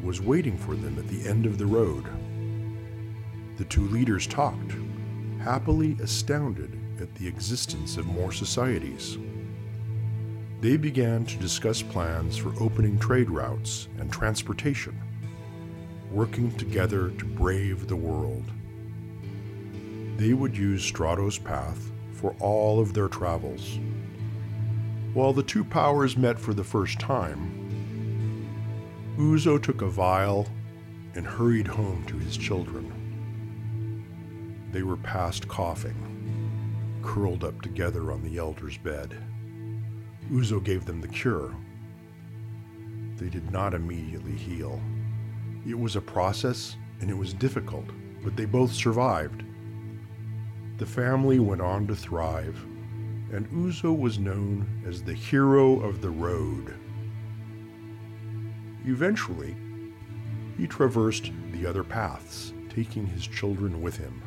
was 0.04 0.20
waiting 0.20 0.56
for 0.56 0.76
them 0.76 0.96
at 0.96 1.08
the 1.08 1.28
end 1.28 1.44
of 1.44 1.58
the 1.58 1.66
road. 1.66 2.04
The 3.56 3.64
two 3.64 3.88
leaders 3.88 4.28
talked, 4.28 4.76
happily 5.40 5.96
astounded 6.00 6.78
at 7.00 7.12
the 7.16 7.26
existence 7.26 7.96
of 7.96 8.06
more 8.06 8.30
societies. 8.30 9.18
They 10.60 10.76
began 10.76 11.26
to 11.26 11.36
discuss 11.38 11.82
plans 11.82 12.36
for 12.36 12.54
opening 12.60 12.96
trade 13.00 13.28
routes 13.28 13.88
and 13.98 14.12
transportation, 14.12 14.96
working 16.12 16.52
together 16.52 17.10
to 17.10 17.24
brave 17.24 17.88
the 17.88 17.96
world. 17.96 18.44
They 20.16 20.32
would 20.32 20.56
use 20.56 20.82
Strato's 20.82 21.38
path 21.38 21.92
for 22.12 22.34
all 22.40 22.80
of 22.80 22.94
their 22.94 23.08
travels. 23.08 23.78
While 25.12 25.34
the 25.34 25.42
two 25.42 25.62
powers 25.62 26.16
met 26.16 26.38
for 26.38 26.54
the 26.54 26.64
first 26.64 26.98
time, 26.98 27.52
Uzo 29.18 29.62
took 29.62 29.82
a 29.82 29.88
vial 29.88 30.46
and 31.14 31.26
hurried 31.26 31.66
home 31.66 32.04
to 32.06 32.18
his 32.18 32.36
children. 32.36 32.92
They 34.72 34.82
were 34.82 34.96
past 34.96 35.48
coughing, 35.48 37.00
curled 37.02 37.44
up 37.44 37.60
together 37.62 38.10
on 38.10 38.22
the 38.22 38.38
elder's 38.38 38.78
bed. 38.78 39.16
Uzo 40.30 40.62
gave 40.62 40.84
them 40.84 41.00
the 41.00 41.08
cure. 41.08 41.54
They 43.16 43.28
did 43.28 43.50
not 43.50 43.74
immediately 43.74 44.36
heal. 44.36 44.80
It 45.66 45.78
was 45.78 45.96
a 45.96 46.00
process 46.00 46.76
and 47.00 47.10
it 47.10 47.16
was 47.16 47.32
difficult, 47.32 47.86
but 48.22 48.36
they 48.36 48.44
both 48.44 48.72
survived. 48.72 49.45
The 50.78 50.86
family 50.86 51.38
went 51.38 51.62
on 51.62 51.86
to 51.86 51.96
thrive, 51.96 52.62
and 53.32 53.50
Uzo 53.50 53.98
was 53.98 54.18
known 54.18 54.66
as 54.86 55.02
the 55.02 55.14
hero 55.14 55.80
of 55.80 56.02
the 56.02 56.10
road. 56.10 56.74
Eventually, 58.84 59.56
he 60.58 60.66
traversed 60.66 61.32
the 61.52 61.66
other 61.66 61.82
paths, 61.82 62.52
taking 62.68 63.06
his 63.06 63.26
children 63.26 63.80
with 63.80 63.96
him. 63.96 64.22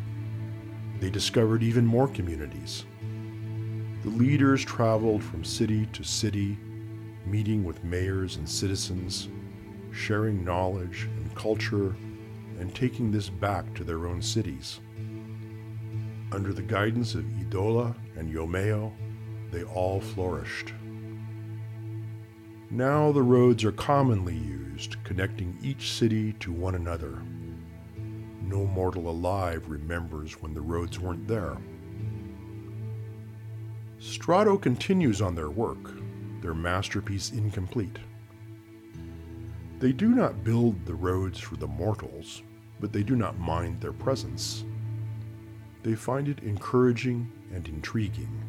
They 1.00 1.12
discovered 1.12 1.62
even 1.62 1.86
more 1.86 2.08
communities. 2.08 2.84
The 4.04 4.10
leaders 4.10 4.66
traveled 4.66 5.24
from 5.24 5.44
city 5.44 5.86
to 5.94 6.04
city, 6.04 6.58
meeting 7.28 7.64
with 7.64 7.84
mayors 7.84 8.38
and 8.38 8.50
citizens, 8.50 9.30
sharing 9.92 10.44
knowledge 10.44 11.10
and 11.18 11.36
culture, 11.36 11.96
and 12.60 12.74
taking 12.74 13.12
this 13.12 13.30
back 13.30 13.72
to 13.76 13.84
their 13.84 14.08
own 14.08 14.22
cities. 14.22 14.80
Under 16.32 16.54
the 16.54 16.62
guidance 16.62 17.16
of 17.16 17.26
Idola 17.40 17.96
and 18.16 18.32
Yomeo, 18.32 18.92
they 19.52 19.64
all 19.64 20.00
flourished. 20.00 20.74
Now 22.70 23.12
the 23.12 23.24
roads 23.24 23.64
are 23.64 23.72
commonly 23.72 24.36
used, 24.36 25.04
connecting 25.04 25.58
each 25.64 25.94
city 25.94 26.34
to 26.34 26.52
one 26.52 26.76
another. 26.76 27.24
No 28.44 28.66
mortal 28.66 29.10
alive 29.10 29.68
remembers 29.70 30.34
when 30.42 30.54
the 30.54 30.62
roads 30.62 31.00
weren't 31.00 31.28
there. 31.28 31.58
Strato 33.98 34.56
continues 34.56 35.22
on 35.22 35.34
their 35.34 35.50
work, 35.50 35.92
their 36.42 36.54
masterpiece 36.54 37.32
incomplete. 37.32 37.98
They 39.80 39.92
do 39.92 40.10
not 40.10 40.44
build 40.44 40.86
the 40.86 40.94
roads 40.94 41.40
for 41.40 41.56
the 41.56 41.68
mortals, 41.68 42.44
but 42.80 42.94
they 42.94 43.02
do 43.02 43.16
not 43.16 43.40
mind 43.40 43.82
their 43.82 43.94
presence. 43.94 44.64
They 45.84 45.96
find 45.96 46.28
it 46.28 46.40
encouraging 46.40 47.32
and 47.54 47.68
intriguing. 47.68 48.44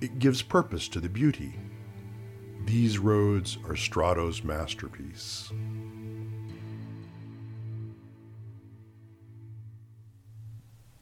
It 0.00 0.18
gives 0.18 0.42
purpose 0.42 0.88
to 0.88 1.00
the 1.00 1.08
beauty. 1.08 1.58
These 2.66 2.98
roads 2.98 3.58
are 3.64 3.76
Strato's 3.76 4.44
masterpiece. 4.44 5.52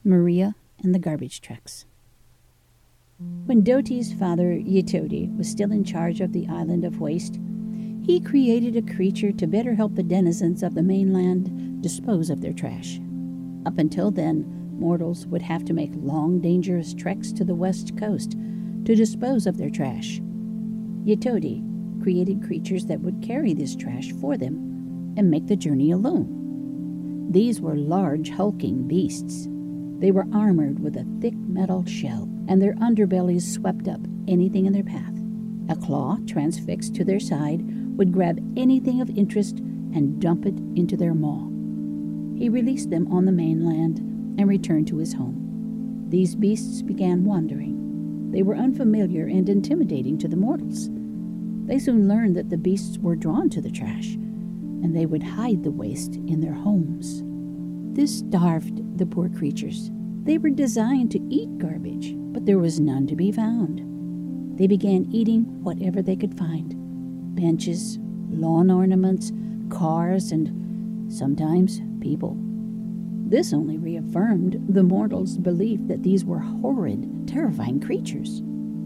Maria 0.03 0.55
and 0.83 0.93
the 0.93 0.99
Garbage 0.99 1.41
Trucks. 1.41 1.85
When 3.45 3.63
Doti's 3.63 4.13
father, 4.13 4.53
Yitodi, 4.53 5.35
was 5.37 5.49
still 5.49 5.71
in 5.71 5.83
charge 5.83 6.21
of 6.21 6.31
the 6.31 6.47
island 6.47 6.85
of 6.85 6.99
Waste, 6.99 7.39
he 8.03 8.19
created 8.19 8.75
a 8.75 8.93
creature 8.93 9.31
to 9.31 9.47
better 9.47 9.73
help 9.73 9.95
the 9.95 10.03
denizens 10.03 10.61
of 10.61 10.75
the 10.75 10.83
mainland 10.83 11.81
dispose 11.81 12.29
of 12.29 12.41
their 12.41 12.53
trash. 12.53 12.99
Up 13.65 13.79
until 13.79 14.11
then, 14.11 14.64
mortals 14.75 15.25
would 15.27 15.41
have 15.41 15.65
to 15.65 15.73
make 15.73 15.91
long, 15.95 16.39
dangerous 16.39 16.93
treks 16.93 17.31
to 17.33 17.43
the 17.43 17.55
west 17.55 17.97
coast 17.97 18.31
to 18.85 18.95
dispose 18.95 19.47
of 19.47 19.57
their 19.57 19.69
trash. 19.69 20.21
Yetodi 21.05 21.63
created 22.01 22.43
creatures 22.43 22.85
that 22.85 23.01
would 23.01 23.21
carry 23.21 23.53
this 23.53 23.75
trash 23.75 24.11
for 24.21 24.37
them 24.37 25.13
and 25.17 25.31
make 25.31 25.47
the 25.47 25.55
journey 25.55 25.91
alone. 25.91 27.27
These 27.31 27.61
were 27.61 27.75
large, 27.75 28.29
hulking 28.29 28.87
beasts. 28.87 29.47
They 29.99 30.11
were 30.11 30.27
armored 30.33 30.79
with 30.79 30.97
a 30.97 31.07
thick 31.19 31.35
metal 31.35 31.85
shell, 31.85 32.29
and 32.47 32.61
their 32.61 32.75
underbellies 32.75 33.41
swept 33.41 33.87
up 33.87 34.01
anything 34.27 34.65
in 34.65 34.73
their 34.73 34.83
path. 34.83 35.13
A 35.69 35.75
claw 35.75 36.17
transfixed 36.27 36.93
to 36.95 37.03
their 37.03 37.19
side 37.19 37.63
would 37.97 38.11
grab 38.11 38.39
anything 38.55 39.01
of 39.01 39.09
interest 39.09 39.57
and 39.59 40.21
dump 40.21 40.45
it 40.45 40.57
into 40.75 40.95
their 40.95 41.13
maw. 41.13 41.49
He 42.37 42.49
released 42.49 42.89
them 42.89 43.11
on 43.11 43.25
the 43.25 43.31
mainland 43.31 44.14
and 44.37 44.47
returned 44.47 44.87
to 44.87 44.97
his 44.97 45.13
home. 45.13 46.05
These 46.09 46.35
beasts 46.35 46.81
began 46.81 47.25
wandering. 47.25 48.31
They 48.31 48.43
were 48.43 48.55
unfamiliar 48.55 49.27
and 49.27 49.47
intimidating 49.49 50.17
to 50.19 50.27
the 50.27 50.35
mortals. 50.35 50.89
They 51.67 51.79
soon 51.79 52.07
learned 52.07 52.35
that 52.35 52.49
the 52.49 52.57
beasts 52.57 52.97
were 52.97 53.15
drawn 53.15 53.49
to 53.49 53.61
the 53.61 53.71
trash, 53.71 54.13
and 54.13 54.95
they 54.95 55.05
would 55.05 55.23
hide 55.23 55.63
the 55.63 55.71
waste 55.71 56.15
in 56.15 56.41
their 56.41 56.53
homes. 56.53 57.23
This 57.95 58.19
starved 58.19 58.97
the 58.97 59.05
poor 59.05 59.29
creatures. 59.29 59.89
They 60.23 60.37
were 60.37 60.49
designed 60.49 61.11
to 61.11 61.21
eat 61.29 61.57
garbage, 61.57 62.13
but 62.15 62.45
there 62.45 62.59
was 62.59 62.79
none 62.79 63.07
to 63.07 63.15
be 63.15 63.31
found. 63.31 64.57
They 64.57 64.67
began 64.67 65.05
eating 65.11 65.43
whatever 65.63 66.01
they 66.01 66.15
could 66.15 66.37
find 66.37 66.73
benches, 67.35 67.99
lawn 68.29 68.71
ornaments, 68.71 69.31
cars, 69.69 70.31
and 70.31 71.11
sometimes 71.11 71.81
people. 71.99 72.37
This 73.35 73.51
only 73.51 73.77
reaffirmed 73.77 74.65
the 74.69 74.81
mortals' 74.81 75.37
belief 75.37 75.81
that 75.87 76.03
these 76.03 76.23
were 76.23 76.39
horrid, 76.39 77.27
terrifying 77.27 77.81
creatures. 77.81 78.41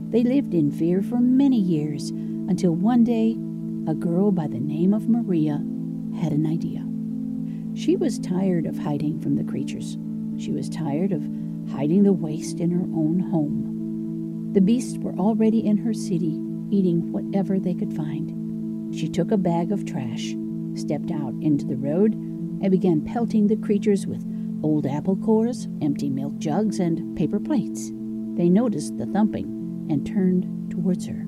They 0.09 0.23
lived 0.23 0.55
in 0.55 0.71
fear 0.71 1.03
for 1.03 1.19
many 1.19 1.59
years 1.59 2.09
until 2.09 2.73
one 2.73 3.03
day 3.03 3.33
a 3.85 3.93
girl 3.93 4.31
by 4.31 4.47
the 4.47 4.59
name 4.59 4.91
of 4.91 5.07
Maria 5.07 5.63
had 6.19 6.31
an 6.31 6.47
idea. 6.47 6.83
She 7.79 7.95
was 7.95 8.17
tired 8.17 8.65
of 8.65 8.79
hiding 8.79 9.19
from 9.19 9.35
the 9.35 9.43
creatures. 9.43 9.99
She 10.39 10.51
was 10.51 10.67
tired 10.67 11.11
of 11.11 11.21
hiding 11.71 12.01
the 12.01 12.11
waste 12.11 12.59
in 12.59 12.71
her 12.71 12.87
own 12.99 13.19
home. 13.19 14.49
The 14.53 14.61
beasts 14.61 14.97
were 14.97 15.13
already 15.13 15.63
in 15.63 15.77
her 15.77 15.93
city, 15.93 16.41
eating 16.71 17.11
whatever 17.11 17.59
they 17.59 17.75
could 17.75 17.93
find. 17.93 18.95
She 18.95 19.09
took 19.09 19.29
a 19.29 19.37
bag 19.37 19.71
of 19.71 19.85
trash, 19.85 20.33
stepped 20.73 21.11
out 21.11 21.35
into 21.39 21.67
the 21.67 21.77
road, 21.77 22.15
and 22.15 22.71
began 22.71 23.01
pelting 23.05 23.45
the 23.45 23.55
creatures 23.55 24.07
with 24.07 24.25
old 24.63 24.85
apple 24.85 25.15
cores, 25.17 25.67
empty 25.81 26.09
milk 26.09 26.37
jugs, 26.37 26.79
and 26.79 27.17
paper 27.17 27.39
plates. 27.39 27.91
They 28.35 28.49
noticed 28.49 28.97
the 28.97 29.05
thumping 29.07 29.87
and 29.89 30.05
turned 30.05 30.71
towards 30.71 31.05
her. 31.07 31.25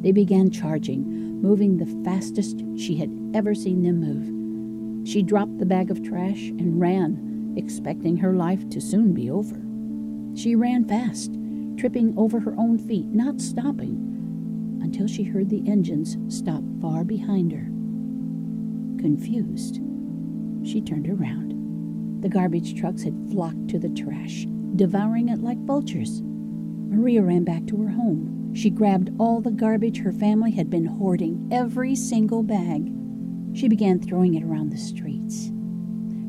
They 0.00 0.12
began 0.12 0.50
charging, 0.50 1.40
moving 1.40 1.76
the 1.76 2.04
fastest 2.04 2.62
she 2.76 2.96
had 2.96 3.10
ever 3.34 3.54
seen 3.54 3.82
them 3.82 4.00
move. 4.00 5.08
She 5.08 5.22
dropped 5.22 5.58
the 5.58 5.66
bag 5.66 5.90
of 5.90 6.02
trash 6.02 6.48
and 6.48 6.80
ran, 6.80 7.54
expecting 7.56 8.16
her 8.16 8.34
life 8.34 8.68
to 8.70 8.80
soon 8.80 9.14
be 9.14 9.30
over. 9.30 9.62
She 10.36 10.54
ran 10.54 10.84
fast, 10.84 11.32
tripping 11.78 12.14
over 12.16 12.40
her 12.40 12.54
own 12.58 12.78
feet, 12.78 13.06
not 13.06 13.40
stopping, 13.40 14.80
until 14.82 15.06
she 15.06 15.22
heard 15.22 15.48
the 15.48 15.66
engines 15.66 16.16
stop 16.28 16.62
far 16.80 17.04
behind 17.04 17.52
her. 17.52 17.66
Confused, 19.00 19.80
she 20.64 20.80
turned 20.80 21.08
around. 21.08 21.55
The 22.26 22.32
garbage 22.32 22.74
trucks 22.74 23.04
had 23.04 23.30
flocked 23.30 23.68
to 23.68 23.78
the 23.78 23.88
trash, 23.90 24.46
devouring 24.74 25.28
it 25.28 25.44
like 25.44 25.58
vultures. 25.58 26.22
Maria 26.24 27.22
ran 27.22 27.44
back 27.44 27.66
to 27.66 27.80
her 27.80 27.88
home. 27.88 28.52
She 28.52 28.68
grabbed 28.68 29.12
all 29.20 29.40
the 29.40 29.52
garbage 29.52 29.98
her 29.98 30.10
family 30.10 30.50
had 30.50 30.68
been 30.68 30.86
hoarding, 30.86 31.48
every 31.52 31.94
single 31.94 32.42
bag. 32.42 32.92
She 33.54 33.68
began 33.68 34.00
throwing 34.00 34.34
it 34.34 34.42
around 34.42 34.70
the 34.70 34.76
streets. 34.76 35.52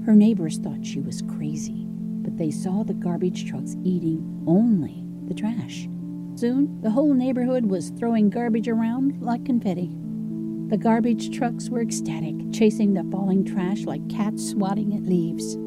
Her 0.06 0.14
neighbors 0.14 0.60
thought 0.60 0.86
she 0.86 1.00
was 1.02 1.24
crazy, 1.24 1.88
but 1.90 2.38
they 2.38 2.52
saw 2.52 2.84
the 2.84 2.94
garbage 2.94 3.50
trucks 3.50 3.76
eating 3.84 4.44
only 4.46 5.04
the 5.28 5.34
trash. 5.34 5.90
Soon, 6.36 6.80
the 6.82 6.92
whole 6.92 7.16
neighborhood 7.16 7.66
was 7.66 7.90
throwing 7.90 8.30
garbage 8.30 8.68
around 8.68 9.20
like 9.20 9.46
confetti. 9.46 9.98
The 10.68 10.78
garbage 10.78 11.36
trucks 11.36 11.70
were 11.70 11.82
ecstatic, 11.82 12.36
chasing 12.52 12.94
the 12.94 13.04
falling 13.12 13.44
trash 13.44 13.86
like 13.86 14.08
cats 14.10 14.48
swatting 14.48 14.94
at 14.94 15.02
leaves. 15.02 15.58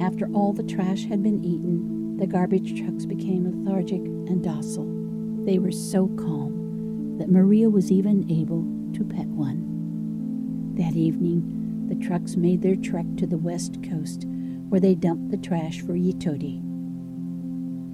After 0.00 0.26
all 0.32 0.52
the 0.52 0.62
trash 0.62 1.04
had 1.04 1.22
been 1.22 1.42
eaten, 1.44 2.16
the 2.18 2.26
garbage 2.26 2.80
trucks 2.80 3.06
became 3.06 3.44
lethargic 3.64 4.00
and 4.00 4.42
docile. 4.42 4.92
They 5.44 5.58
were 5.58 5.72
so 5.72 6.08
calm 6.08 7.16
that 7.18 7.30
Maria 7.30 7.70
was 7.70 7.90
even 7.90 8.30
able 8.30 8.64
to 8.94 9.04
pet 9.04 9.26
one. 9.26 10.74
That 10.76 10.94
evening, 10.94 11.86
the 11.88 11.94
trucks 11.94 12.36
made 12.36 12.62
their 12.62 12.76
trek 12.76 13.06
to 13.16 13.26
the 13.26 13.38
west 13.38 13.82
coast, 13.82 14.26
where 14.68 14.80
they 14.80 14.94
dumped 14.94 15.30
the 15.30 15.38
trash 15.38 15.80
for 15.80 15.94
Yitodi. 15.94 16.62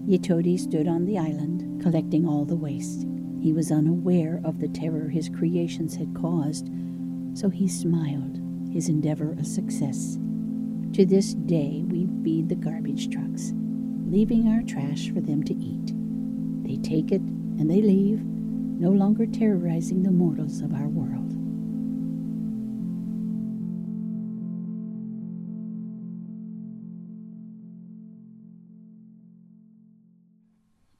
Yitodi 0.09 0.59
stood 0.59 0.88
on 0.88 1.05
the 1.05 1.19
island, 1.19 1.81
collecting 1.83 2.27
all 2.27 2.45
the 2.45 2.57
waste. 2.57 3.07
He 3.41 3.53
was 3.53 3.71
unaware 3.71 4.41
of 4.45 4.59
the 4.59 4.69
terror 4.69 5.09
his 5.09 5.29
creations 5.29 5.95
had 5.95 6.15
caused, 6.15 6.69
so 7.35 7.49
he 7.49 7.69
smiled, 7.69 8.41
his 8.73 8.88
endeavor 8.88 9.37
a 9.38 9.45
success. 9.45 10.19
To 10.93 11.07
this 11.07 11.33
day, 11.33 11.83
we 11.89 12.07
feed 12.23 12.51
the 12.51 12.55
garbage 12.55 13.09
trucks, 13.09 13.55
leaving 14.07 14.49
our 14.49 14.63
trash 14.63 15.11
for 15.11 15.23
them 15.23 15.43
to 15.45 15.55
eat. 15.55 15.95
They 16.69 16.77
take 16.77 17.11
it 17.13 17.23
and 17.23 17.71
they 17.71 17.81
leave, 17.81 18.21
no 18.23 18.91
longer 18.91 19.25
terrorizing 19.25 20.03
the 20.03 20.11
mortals 20.11 20.61
of 20.61 20.75
our 20.75 20.89
world. 20.89 21.31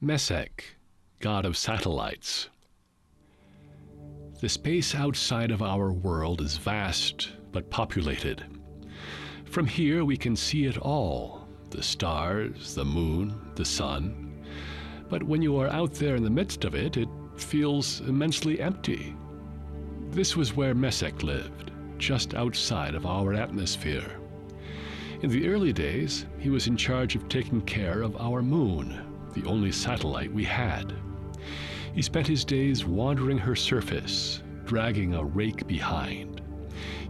Meshek, 0.03 0.63
god 1.21 1.45
of 1.45 1.55
satellites. 1.55 2.49
The 4.41 4.49
space 4.49 4.95
outside 4.95 5.51
of 5.51 5.61
our 5.61 5.93
world 5.93 6.41
is 6.41 6.57
vast 6.57 7.29
but 7.53 7.69
populated. 7.69 8.43
From 9.53 9.67
here 9.67 10.03
we 10.03 10.17
can 10.17 10.35
see 10.35 10.65
it 10.65 10.79
all 10.79 11.47
the 11.69 11.83
stars, 11.83 12.75
the 12.75 12.87
moon, 12.87 13.39
the 13.55 13.67
sun. 13.67 14.43
But 15.11 15.23
when 15.23 15.43
you 15.43 15.59
are 15.59 15.69
out 15.69 15.93
there 15.93 16.17
in 16.17 16.23
the 16.23 16.31
midst 16.31 16.65
of 16.65 16.75
it, 16.75 16.97
it 16.97 17.09
feels 17.37 18.01
immensely 18.01 18.63
empty. 18.63 19.15
This 20.09 20.37
was 20.37 20.57
where 20.57 20.75
Meshek 20.75 21.23
lived, 21.23 21.71
just 21.99 22.33
outside 22.33 22.95
of 22.95 23.05
our 23.05 23.35
atmosphere. 23.35 24.19
In 25.21 25.29
the 25.29 25.47
early 25.47 25.75
days, 25.75 26.25
he 26.39 26.49
was 26.49 26.67
in 26.67 26.75
charge 26.79 27.15
of 27.15 27.29
taking 27.29 27.61
care 27.61 28.01
of 28.01 28.17
our 28.17 28.41
moon, 28.41 29.05
the 29.35 29.47
only 29.47 29.71
satellite 29.71 30.33
we 30.33 30.45
had. 30.45 30.95
He 31.95 32.01
spent 32.01 32.27
his 32.27 32.47
days 32.47 32.87
wandering 32.87 33.37
her 33.37 33.55
surface, 33.55 34.43
dragging 34.65 35.13
a 35.13 35.23
rake 35.23 35.67
behind. 35.67 36.32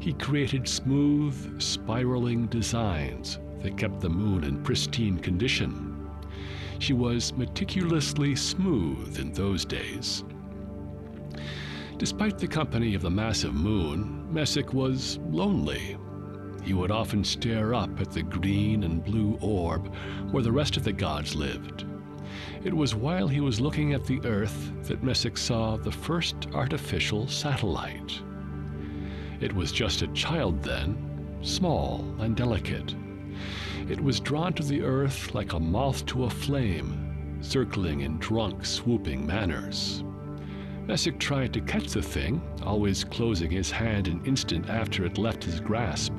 He 0.03 0.15
created 0.15 0.67
smooth, 0.67 1.63
spiraling 1.63 2.49
designs 2.49 3.39
that 3.61 3.77
kept 3.77 4.01
the 4.01 4.09
moon 4.09 4.43
in 4.43 4.61
pristine 4.65 5.17
condition. 5.17 6.11
She 6.81 6.93
was 6.93 7.33
meticulously 7.35 8.35
smooth 8.35 9.21
in 9.21 9.33
those 9.33 9.65
days. 9.65 10.25
Despite 11.99 12.37
the 12.37 12.49
company 12.49 12.97
of 12.97 13.03
the 13.03 13.13
massive 13.13 13.55
moon, 13.55 14.27
Meshek 14.29 14.75
was 14.75 15.21
lonely. 15.31 15.97
He 16.65 16.75
would 16.75 16.91
often 16.91 17.23
stare 17.23 17.73
up 17.73 18.01
at 18.01 18.11
the 18.11 18.25
green 18.25 18.83
and 18.83 19.05
blue 19.05 19.39
orb 19.41 19.95
where 20.33 20.43
the 20.43 20.51
rest 20.51 20.77
of 20.77 20.83
the 20.83 20.93
gods 20.93 21.37
lived. 21.37 21.85
It 22.65 22.75
was 22.75 22.97
while 22.97 23.29
he 23.29 23.41
was 23.41 23.61
looking 23.61 23.93
at 23.93 24.05
the 24.05 24.21
Earth 24.25 24.73
that 24.89 25.05
Meshek 25.05 25.39
saw 25.39 25.77
the 25.77 25.93
first 25.93 26.49
artificial 26.55 27.29
satellite. 27.29 28.21
It 29.43 29.53
was 29.53 29.73
just 29.73 30.03
a 30.03 30.07
child 30.09 30.63
then, 30.63 30.97
small 31.43 32.05
and 32.21 32.37
delicate. 32.37 32.95
It 33.89 34.01
was 34.01 34.21
drawn 34.21 34.53
to 34.53 34.63
the 34.63 34.83
earth 34.83 35.35
like 35.35 35.53
a 35.53 35.59
moth 35.59 36.07
to 36.07 36.25
a 36.25 36.31
flame, 36.31 37.39
circling 37.41 38.03
in 38.03 38.19
drunk, 38.19 38.65
swooping 38.65 39.27
manners. 39.27 40.05
Meshek 40.87 41.19
tried 41.19 41.53
to 41.55 41.61
catch 41.61 41.89
the 41.89 42.03
thing, 42.03 42.41
always 42.63 43.03
closing 43.03 43.51
his 43.51 43.69
hand 43.69 44.07
an 44.07 44.25
instant 44.25 44.71
after 44.71 45.05
it 45.05 45.19
left 45.19 45.43
his 45.43 45.59
grasp. 45.59 46.13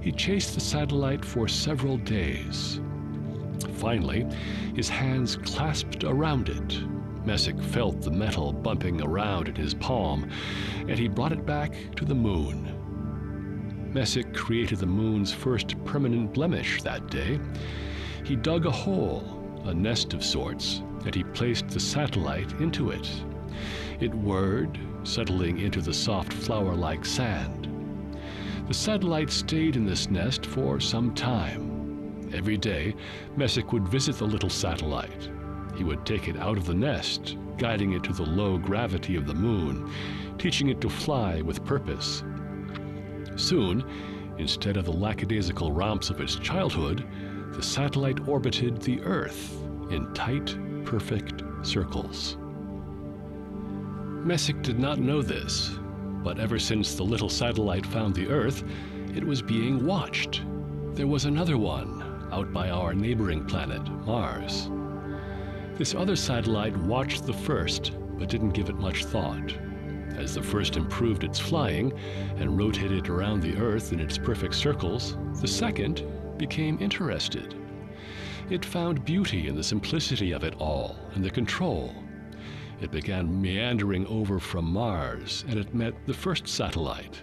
He 0.00 0.10
chased 0.10 0.54
the 0.54 0.62
satellite 0.62 1.24
for 1.26 1.46
several 1.46 1.98
days. 1.98 2.80
Finally, 3.74 4.26
his 4.74 4.88
hands 4.88 5.36
clasped 5.36 6.04
around 6.04 6.48
it, 6.48 6.78
Messick 7.24 7.60
felt 7.60 8.02
the 8.02 8.10
metal 8.10 8.52
bumping 8.52 9.00
around 9.00 9.48
in 9.48 9.54
his 9.54 9.74
palm, 9.74 10.28
and 10.80 10.98
he 10.98 11.08
brought 11.08 11.32
it 11.32 11.46
back 11.46 11.74
to 11.96 12.04
the 12.04 12.14
moon. 12.14 13.90
Messick 13.94 14.34
created 14.34 14.78
the 14.78 14.86
moon's 14.86 15.32
first 15.32 15.82
permanent 15.84 16.34
blemish 16.34 16.82
that 16.82 17.08
day. 17.10 17.40
He 18.24 18.36
dug 18.36 18.66
a 18.66 18.70
hole, 18.70 19.22
a 19.64 19.72
nest 19.72 20.12
of 20.12 20.24
sorts, 20.24 20.82
and 21.06 21.14
he 21.14 21.24
placed 21.24 21.68
the 21.68 21.80
satellite 21.80 22.52
into 22.60 22.90
it. 22.90 23.08
It 24.00 24.14
whirred, 24.14 24.78
settling 25.04 25.60
into 25.60 25.80
the 25.80 25.94
soft 25.94 26.32
flour 26.32 26.74
like 26.74 27.04
sand. 27.04 27.68
The 28.66 28.74
satellite 28.74 29.30
stayed 29.30 29.76
in 29.76 29.86
this 29.86 30.10
nest 30.10 30.44
for 30.44 30.80
some 30.80 31.14
time. 31.14 32.30
Every 32.34 32.56
day, 32.56 32.94
Messick 33.36 33.72
would 33.72 33.88
visit 33.88 34.16
the 34.16 34.24
little 34.24 34.50
satellite. 34.50 35.28
He 35.76 35.84
would 35.84 36.04
take 36.06 36.28
it 36.28 36.36
out 36.36 36.56
of 36.56 36.66
the 36.66 36.74
nest, 36.74 37.36
guiding 37.58 37.92
it 37.92 38.02
to 38.04 38.12
the 38.12 38.22
low 38.22 38.58
gravity 38.58 39.16
of 39.16 39.26
the 39.26 39.34
moon, 39.34 39.90
teaching 40.38 40.68
it 40.68 40.80
to 40.80 40.88
fly 40.88 41.40
with 41.40 41.64
purpose. 41.64 42.22
Soon, 43.36 43.84
instead 44.38 44.76
of 44.76 44.84
the 44.84 44.92
lackadaisical 44.92 45.72
romps 45.72 46.10
of 46.10 46.20
its 46.20 46.36
childhood, 46.36 47.06
the 47.52 47.62
satellite 47.62 48.28
orbited 48.28 48.82
the 48.82 49.00
Earth 49.02 49.56
in 49.90 50.12
tight, 50.14 50.56
perfect 50.84 51.42
circles. 51.62 52.36
Messick 54.24 54.62
did 54.62 54.78
not 54.78 54.98
know 54.98 55.22
this, 55.22 55.78
but 56.22 56.38
ever 56.38 56.58
since 56.58 56.94
the 56.94 57.02
little 57.02 57.28
satellite 57.28 57.84
found 57.84 58.14
the 58.14 58.28
Earth, 58.28 58.64
it 59.14 59.22
was 59.22 59.42
being 59.42 59.86
watched. 59.86 60.42
There 60.94 61.06
was 61.06 61.26
another 61.26 61.58
one 61.58 62.28
out 62.32 62.52
by 62.52 62.70
our 62.70 62.94
neighboring 62.94 63.44
planet, 63.44 63.82
Mars. 64.06 64.70
This 65.76 65.94
other 65.94 66.14
satellite 66.14 66.76
watched 66.76 67.26
the 67.26 67.32
first, 67.32 67.92
but 68.16 68.28
didn't 68.28 68.50
give 68.52 68.68
it 68.68 68.76
much 68.76 69.04
thought. 69.04 69.56
As 70.16 70.34
the 70.34 70.42
first 70.42 70.76
improved 70.76 71.24
its 71.24 71.40
flying 71.40 71.92
and 72.36 72.56
rotated 72.56 73.08
around 73.08 73.40
the 73.40 73.56
Earth 73.56 73.92
in 73.92 73.98
its 73.98 74.16
perfect 74.16 74.54
circles, 74.54 75.16
the 75.40 75.48
second 75.48 76.04
became 76.38 76.78
interested. 76.80 77.56
It 78.50 78.64
found 78.64 79.04
beauty 79.04 79.48
in 79.48 79.56
the 79.56 79.64
simplicity 79.64 80.30
of 80.30 80.44
it 80.44 80.54
all 80.60 80.96
and 81.14 81.24
the 81.24 81.30
control. 81.30 81.92
It 82.80 82.92
began 82.92 83.42
meandering 83.42 84.06
over 84.06 84.38
from 84.38 84.66
Mars, 84.66 85.44
and 85.48 85.58
it 85.58 85.74
met 85.74 85.94
the 86.06 86.14
first 86.14 86.46
satellite. 86.46 87.20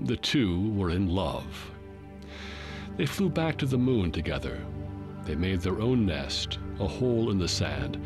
The 0.00 0.16
two 0.18 0.70
were 0.72 0.90
in 0.90 1.08
love. 1.08 1.70
They 2.98 3.06
flew 3.06 3.30
back 3.30 3.56
to 3.58 3.66
the 3.66 3.78
moon 3.78 4.12
together. 4.12 4.60
They 5.24 5.34
made 5.34 5.60
their 5.60 5.80
own 5.80 6.04
nest, 6.04 6.58
a 6.80 6.86
hole 6.86 7.30
in 7.30 7.38
the 7.38 7.48
sand, 7.48 8.02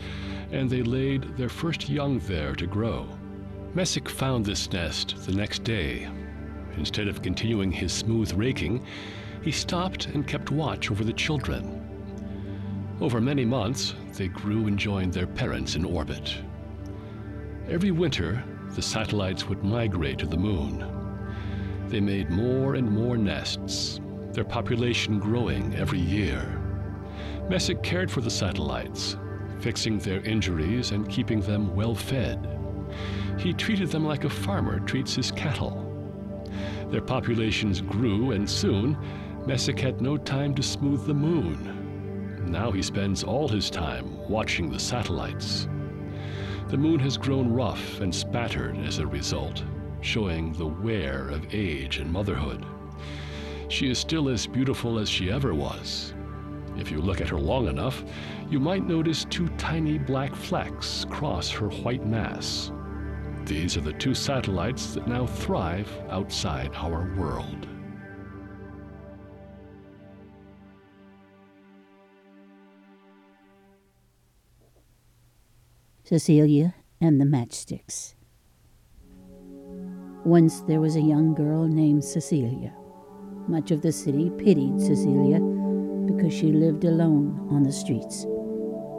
and 0.53 0.69
they 0.69 0.83
laid 0.83 1.37
their 1.37 1.49
first 1.49 1.89
young 1.89 2.19
there 2.21 2.55
to 2.55 2.67
grow. 2.67 3.09
Messick 3.75 4.09
found 4.09 4.45
this 4.45 4.71
nest 4.73 5.15
the 5.27 5.33
next 5.33 5.65
day. 5.65 6.09
Instead 6.77 7.09
of 7.09 7.23
continuing 7.23 7.71
his 7.71 7.93
smooth 7.93 8.33
raking, 8.33 8.85
he 9.43 9.53
stopped 9.53 10.07
and 10.07 10.27
kept 10.27 10.51
watch 10.51 10.91
over 10.91 11.05
the 11.05 11.13
children. 11.13 11.77
Over 13.01 13.21
many 13.21 13.45
months, 13.45 13.95
they 14.15 14.29
grew 14.29 14.67
and 14.67 14.79
joined 14.79 15.13
their 15.13 15.27
parents 15.27 15.77
in 15.77 15.85
orbit. 15.85 16.37
Every 17.69 17.93
winter, 17.93 18.43
the 18.75 18.83
satellites 18.83 19.49
would 19.49 19.65
migrate 19.65 20.19
to 20.19 20.27
the 20.27 20.37
moon. 20.37 20.85
They 21.89 22.01
made 22.01 22.31
more 22.31 22.75
and 22.75 22.91
more 22.91 23.17
nests, 23.17 24.01
their 24.33 24.45
population 24.45 25.19
growing 25.19 25.75
every 25.75 26.01
year. 26.01 26.60
Messick 27.51 27.83
cared 27.83 28.09
for 28.09 28.21
the 28.21 28.31
satellites, 28.31 29.17
fixing 29.59 29.99
their 29.99 30.21
injuries 30.21 30.93
and 30.93 31.09
keeping 31.09 31.41
them 31.41 31.75
well 31.75 31.97
fed. 31.97 32.49
He 33.39 33.53
treated 33.53 33.89
them 33.89 34.05
like 34.05 34.23
a 34.23 34.31
farmer 34.31 34.79
treats 34.79 35.17
his 35.17 35.33
cattle. 35.33 35.85
Their 36.91 37.01
populations 37.01 37.81
grew, 37.81 38.31
and 38.31 38.49
soon 38.49 38.97
Messick 39.49 39.81
had 39.81 40.01
no 40.01 40.17
time 40.17 40.55
to 40.55 40.63
smooth 40.63 41.09
the 41.09 41.13
moon. 41.13 42.47
Now 42.49 42.71
he 42.71 42.83
spends 42.83 43.25
all 43.25 43.49
his 43.49 43.69
time 43.69 44.17
watching 44.29 44.71
the 44.71 44.79
satellites. 44.79 45.67
The 46.69 46.79
moon 46.79 47.01
has 47.01 47.19
grown 47.19 47.53
rough 47.53 48.01
and 48.01 48.15
spattered 48.15 48.77
as 48.77 49.01
a 49.01 49.07
result, 49.09 49.65
showing 50.03 50.53
the 50.53 50.69
wear 50.69 51.31
of 51.31 51.53
age 51.53 51.99
and 51.99 52.13
motherhood. 52.13 52.65
She 53.67 53.91
is 53.91 53.99
still 53.99 54.29
as 54.29 54.47
beautiful 54.47 55.01
as 55.01 55.09
she 55.09 55.33
ever 55.33 55.53
was. 55.53 56.15
If 56.81 56.91
you 56.91 57.03
look 57.03 57.21
at 57.21 57.29
her 57.29 57.39
long 57.39 57.69
enough, 57.69 58.03
you 58.49 58.59
might 58.59 58.87
notice 58.89 59.27
two 59.27 59.49
tiny 59.59 59.99
black 59.99 60.35
flecks 60.35 61.05
cross 61.11 61.51
her 61.51 61.69
white 61.69 62.07
mass. 62.07 62.73
These 63.45 63.77
are 63.77 63.83
the 63.83 63.93
two 63.93 64.15
satellites 64.15 64.95
that 64.95 65.07
now 65.07 65.27
thrive 65.27 65.91
outside 66.09 66.71
our 66.75 67.15
world. 67.17 67.69
Cecilia 76.05 76.75
and 77.01 77.21
the 77.21 77.25
Matchsticks. 77.27 78.15
Once 80.25 80.63
there 80.63 80.81
was 80.81 80.97
a 80.97 81.01
young 81.01 81.35
girl 81.35 81.69
named 81.69 82.03
Cecilia. 82.03 82.73
Much 83.49 83.71
of 83.71 83.83
the 83.83 83.93
city 83.93 84.31
pitied 84.31 84.81
Cecilia 84.81 85.60
because 86.17 86.33
she 86.33 86.53
lived 86.53 86.85
alone 86.85 87.49
on 87.51 87.63
the 87.63 87.73
streets. 87.73 88.25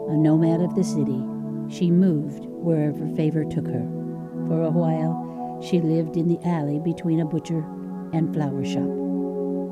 A 0.09 0.17
nomad 0.17 0.61
of 0.61 0.75
the 0.75 0.83
city, 0.83 1.23
she 1.69 1.91
moved 1.91 2.45
wherever 2.45 3.07
favor 3.15 3.45
took 3.45 3.67
her. 3.67 3.87
For 4.47 4.63
a 4.63 4.69
while, 4.69 5.59
she 5.63 5.79
lived 5.79 6.17
in 6.17 6.27
the 6.27 6.39
alley 6.47 6.79
between 6.79 7.21
a 7.21 7.25
butcher 7.25 7.65
and 8.13 8.33
flower 8.33 8.65
shop. 8.65 8.89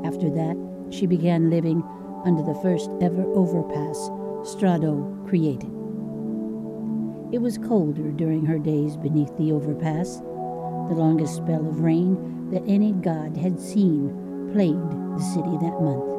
After 0.05 0.29
that, 0.29 0.55
she 0.91 1.05
began 1.05 1.49
living 1.49 1.83
under 2.25 2.43
the 2.43 2.59
first 2.61 2.89
ever 3.01 3.23
overpass 3.33 4.09
Strato 4.43 5.03
created. 5.27 5.69
It 7.31 7.41
was 7.41 7.57
colder 7.57 8.11
during 8.11 8.45
her 8.45 8.57
days 8.57 8.97
beneath 8.97 9.35
the 9.37 9.51
overpass. 9.51 10.17
The 10.17 10.95
longest 10.95 11.35
spell 11.35 11.67
of 11.67 11.81
rain 11.81 12.49
that 12.49 12.63
any 12.65 12.93
god 12.93 13.37
had 13.37 13.59
seen 13.59 14.49
plagued 14.53 14.91
the 15.17 15.23
city 15.23 15.57
that 15.61 15.81
month. 15.81 16.18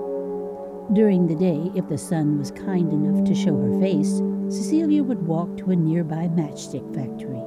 During 0.92 1.29
the 1.29 1.37
day, 1.37 1.70
if 1.76 1.88
the 1.88 1.96
sun 1.96 2.37
was 2.37 2.50
kind 2.50 2.92
enough 2.92 3.22
to 3.24 3.35
show 3.35 3.57
her 3.57 3.81
face, 3.81 4.20
Cecilia 4.48 5.05
would 5.05 5.24
walk 5.24 5.57
to 5.59 5.70
a 5.70 5.76
nearby 5.76 6.26
matchstick 6.26 6.83
factory. 6.92 7.40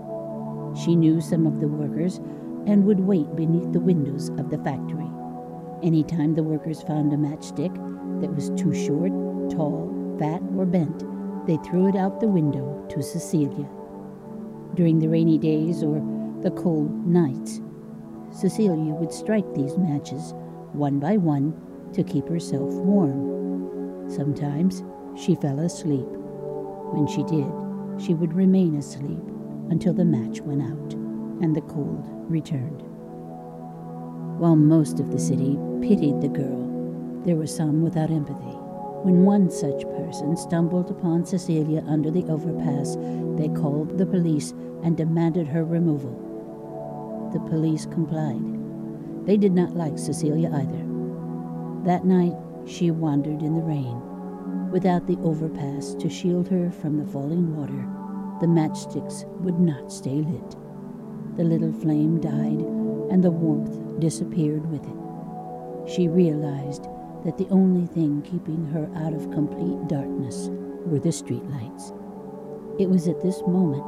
She 0.82 0.96
knew 0.96 1.20
some 1.20 1.46
of 1.46 1.60
the 1.60 1.68
workers 1.68 2.22
and 2.68 2.86
would 2.86 3.02
wait 3.02 3.36
beneath 3.36 3.74
the 3.74 3.82
windows 3.82 4.30
of 4.30 4.50
the 4.50 4.60
factory. 4.60 5.10
Anytime 5.84 6.34
the 6.34 6.44
workers 6.44 6.84
found 6.84 7.12
a 7.12 7.18
matchstick 7.18 7.74
that 8.22 8.34
was 8.34 8.50
too 8.52 8.74
short, 8.74 9.12
tall, 9.52 10.16
fat, 10.18 10.42
or 10.56 10.66
bent, 10.66 11.04
they 11.46 11.58
threw 11.70 11.90
it 11.90 11.98
out 11.98 12.22
the 12.22 12.28
window 12.28 12.86
to 12.92 13.04
Cecilia. 13.04 13.68
During 14.76 15.00
the 15.00 15.10
rainy 15.10 15.38
days 15.38 15.84
or 15.84 16.00
the 16.42 16.52
cold 16.52 17.06
nights, 17.06 17.60
Cecilia 18.32 18.94
would 18.94 19.12
strike 19.12 19.54
these 19.54 19.78
matches 19.78 20.34
one 20.72 20.98
by 20.98 21.18
one 21.18 21.54
to 21.92 22.06
keep 22.06 22.30
herself 22.30 22.74
warm. 22.76 23.33
Sometimes 24.08 24.84
she 25.16 25.36
fell 25.36 25.60
asleep. 25.60 26.08
When 26.94 27.08
she 27.08 27.24
did, 27.24 27.52
she 28.02 28.14
would 28.14 28.34
remain 28.34 28.76
asleep 28.76 29.22
until 29.70 29.94
the 29.94 30.06
match 30.06 30.42
went 30.42 30.62
out 30.62 30.94
and 31.42 31.56
the 31.56 31.62
cold 31.62 32.06
returned. 32.30 32.84
While 34.40 34.56
most 34.56 35.00
of 35.00 35.12
the 35.12 35.20
city 35.20 35.58
pitied 35.82 36.22
the 36.22 36.28
girl, 36.28 37.22
there 37.26 37.36
were 37.36 37.48
some 37.48 37.82
without 37.82 38.12
empathy. 38.12 38.58
When 39.04 39.26
one 39.26 39.50
such 39.50 39.84
person 39.98 40.36
stumbled 40.38 40.90
upon 40.90 41.26
Cecilia 41.26 41.84
under 41.88 42.10
the 42.10 42.24
overpass, 42.26 42.96
they 43.38 43.50
called 43.50 43.98
the 43.98 44.06
police 44.06 44.54
and 44.84 44.98
demanded 44.98 45.48
her 45.48 45.64
removal. 45.64 47.30
The 47.34 47.40
police 47.40 47.86
complied. 47.86 48.42
They 49.26 49.38
did 49.38 49.54
not 49.54 49.76
like 49.76 49.98
Cecilia 49.98 50.50
either. 50.54 50.86
That 51.86 52.06
night, 52.06 52.36
she 52.66 52.92
wandered 52.92 53.42
in 53.42 53.56
the 53.56 53.62
rain. 53.62 54.02
Without 54.72 55.06
the 55.08 55.18
overpass 55.24 55.94
to 55.96 56.10
shield 56.10 56.48
her 56.48 56.72
from 56.72 56.98
the 56.98 57.12
falling 57.12 57.56
water, 57.56 57.88
the 58.40 58.48
matchsticks 58.48 59.26
would 59.42 59.60
not 59.60 59.92
stay 59.92 60.22
lit. 60.22 60.56
The 61.38 61.44
little 61.44 61.72
flame 61.72 62.20
died, 62.20 62.62
and 63.12 63.24
the 63.24 63.32
warmth 63.32 64.00
disappeared 64.00 64.70
with 64.72 64.84
it. 64.84 65.92
She 65.92 66.08
realized 66.08 66.88
that 67.26 67.38
the 67.38 67.48
only 67.50 67.86
thing 67.88 68.22
keeping 68.22 68.66
her 68.68 68.90
out 68.96 69.14
of 69.14 69.32
complete 69.32 69.88
darkness 69.88 70.50
were 70.86 71.00
the 71.00 71.10
streetlights. 71.10 71.92
It 72.80 72.90
was 72.90 73.08
at 73.08 73.22
this 73.22 73.42
moment 73.42 73.84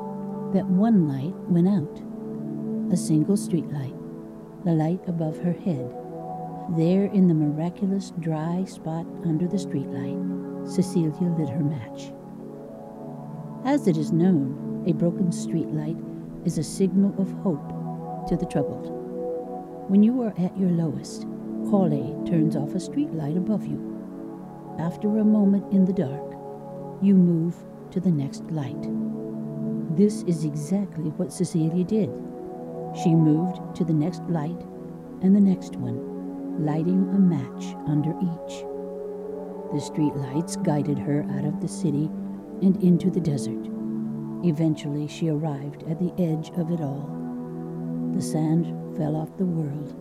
that 0.53 0.67
one 0.67 1.07
light 1.07 1.35
went 1.49 1.67
out 1.67 2.01
a 2.91 2.97
single 2.97 3.35
streetlight, 3.35 3.97
the 4.63 4.71
light 4.71 5.01
above 5.07 5.37
her 5.39 5.53
head. 5.53 6.04
There, 6.69 7.05
in 7.05 7.27
the 7.27 7.33
miraculous 7.33 8.11
dry 8.19 8.63
spot 8.65 9.05
under 9.23 9.47
the 9.47 9.57
streetlight, 9.57 10.67
Cecilia 10.67 11.29
lit 11.37 11.49
her 11.49 11.63
match. 11.63 12.11
As 13.63 13.87
it 13.87 13.97
is 13.97 14.11
known, 14.11 14.83
A 14.87 14.93
broken 14.93 15.31
street 15.31 15.67
light 15.69 15.97
is 16.45 16.59
a 16.59 16.63
signal 16.63 17.19
of 17.19 17.31
hope 17.41 18.27
to 18.27 18.37
the 18.37 18.45
troubled. 18.45 18.85
When 19.89 20.03
you 20.03 20.21
are 20.21 20.33
at 20.37 20.55
your 20.55 20.69
lowest, 20.69 21.23
Kale 21.71 22.23
turns 22.27 22.55
off 22.55 22.75
a 22.75 22.79
street 22.79 23.11
light 23.11 23.35
above 23.35 23.65
you. 23.65 23.81
After 24.77 25.07
a 25.17 25.25
moment 25.25 25.73
in 25.73 25.85
the 25.85 25.93
dark, 25.93 26.33
you 27.01 27.15
move 27.15 27.55
to 27.89 27.99
the 27.99 28.11
next 28.11 28.43
light. 28.51 28.87
This 29.97 30.21
is 30.23 30.45
exactly 30.45 31.09
what 31.11 31.33
Cecilia 31.33 31.83
did. 31.83 32.11
She 33.03 33.15
moved 33.15 33.75
to 33.75 33.83
the 33.83 33.93
next 33.93 34.21
light 34.29 34.61
and 35.23 35.35
the 35.35 35.41
next 35.41 35.75
one, 35.77 36.14
lighting 36.59 37.09
a 37.09 37.19
match 37.19 37.75
under 37.87 38.11
each. 38.11 38.65
The 39.73 39.81
street 39.81 40.15
lights 40.15 40.55
guided 40.55 40.97
her 40.99 41.25
out 41.31 41.45
of 41.45 41.59
the 41.59 41.67
city 41.67 42.09
and 42.61 42.81
into 42.81 43.09
the 43.09 43.19
desert. 43.19 43.67
Eventually, 44.43 45.07
she 45.07 45.29
arrived 45.29 45.83
at 45.83 45.99
the 45.99 46.13
edge 46.21 46.51
of 46.57 46.71
it 46.71 46.81
all. 46.81 47.09
The 48.13 48.21
sand 48.21 48.65
fell 48.95 49.15
off 49.15 49.35
the 49.37 49.45
world, 49.45 49.93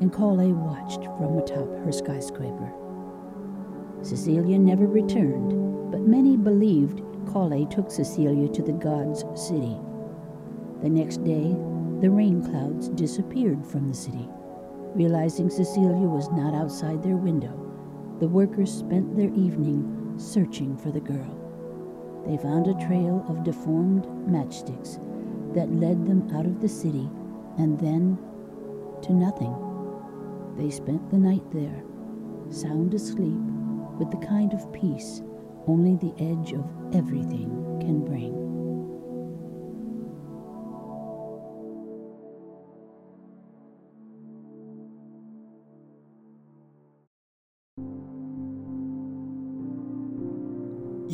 and 0.00 0.12
Kale 0.12 0.52
watched 0.52 1.04
from 1.16 1.38
atop 1.38 1.68
her 1.84 1.92
skyscraper. 1.92 2.72
Cecilia 4.02 4.58
never 4.58 4.86
returned, 4.86 5.90
but 5.90 6.00
many 6.00 6.36
believed 6.36 7.00
Kale 7.32 7.66
took 7.66 7.90
Cecilia 7.90 8.48
to 8.48 8.62
the 8.62 8.72
god's 8.72 9.24
city. 9.34 9.76
The 10.82 10.90
next 10.90 11.24
day, 11.24 11.54
the 12.00 12.10
rain 12.10 12.42
clouds 12.42 12.88
disappeared 12.88 13.64
from 13.64 13.88
the 13.88 13.94
city. 13.94 14.28
Realizing 14.94 15.48
Cecilia 15.48 16.06
was 16.06 16.30
not 16.30 16.54
outside 16.54 17.02
their 17.02 17.16
window, 17.16 17.58
the 18.20 18.28
workers 18.28 18.70
spent 18.70 19.16
their 19.16 19.32
evening 19.32 20.14
searching 20.18 20.76
for 20.76 20.90
the 20.90 21.00
girl. 21.00 21.38
They 22.26 22.36
found 22.36 22.66
a 22.68 22.86
trail 22.86 23.24
of 23.26 23.42
deformed 23.42 24.04
matchsticks 24.28 24.98
that 25.54 25.72
led 25.72 26.06
them 26.06 26.28
out 26.34 26.44
of 26.44 26.60
the 26.60 26.68
city 26.68 27.10
and 27.58 27.80
then 27.80 28.18
to 29.02 29.12
nothing. 29.14 29.54
They 30.56 30.70
spent 30.70 31.10
the 31.10 31.18
night 31.18 31.50
there, 31.52 31.82
sound 32.50 32.92
asleep, 32.92 33.40
with 33.98 34.10
the 34.10 34.26
kind 34.26 34.52
of 34.52 34.72
peace 34.72 35.22
only 35.66 35.96
the 35.96 36.14
edge 36.18 36.52
of 36.52 36.64
everything 36.94 37.78
can 37.80 38.04
bring. 38.04 38.41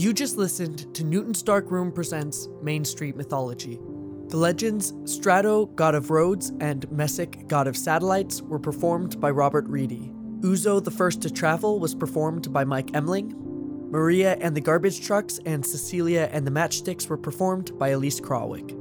You 0.09 0.15
just 0.15 0.39
listened 0.39 0.95
to 0.95 1.05
Newton's 1.05 1.43
Dark 1.43 1.71
Room 1.71 1.93
Presents 1.93 2.49
Main 2.63 2.83
Street 2.83 3.15
Mythology. 3.15 3.79
The 4.29 4.39
legends 4.39 4.95
Strato, 5.05 5.67
god 5.67 5.95
of 5.95 6.09
roads, 6.09 6.51
and 6.61 6.91
Messick, 6.91 7.47
god 7.47 7.67
of 7.67 7.77
satellites, 7.77 8.41
were 8.41 8.59
performed 8.59 9.21
by 9.21 9.29
Robert 9.29 9.69
Reedy. 9.69 10.11
Uzo, 10.41 10.83
the 10.83 10.91
first 10.91 11.21
to 11.21 11.31
travel, 11.31 11.79
was 11.79 11.95
performed 11.95 12.51
by 12.55 12.65
Mike 12.65 12.89
Emling. 12.95 13.35
Maria 13.91 14.39
and 14.41 14.57
the 14.57 14.63
garbage 14.63 15.07
trucks 15.07 15.41
and 15.45 15.67
Cecilia 15.67 16.31
and 16.33 16.47
the 16.47 16.51
matchsticks 16.51 17.07
were 17.07 17.19
performed 17.19 17.79
by 17.79 17.91
Elise 17.91 18.19
Krawick. 18.19 18.75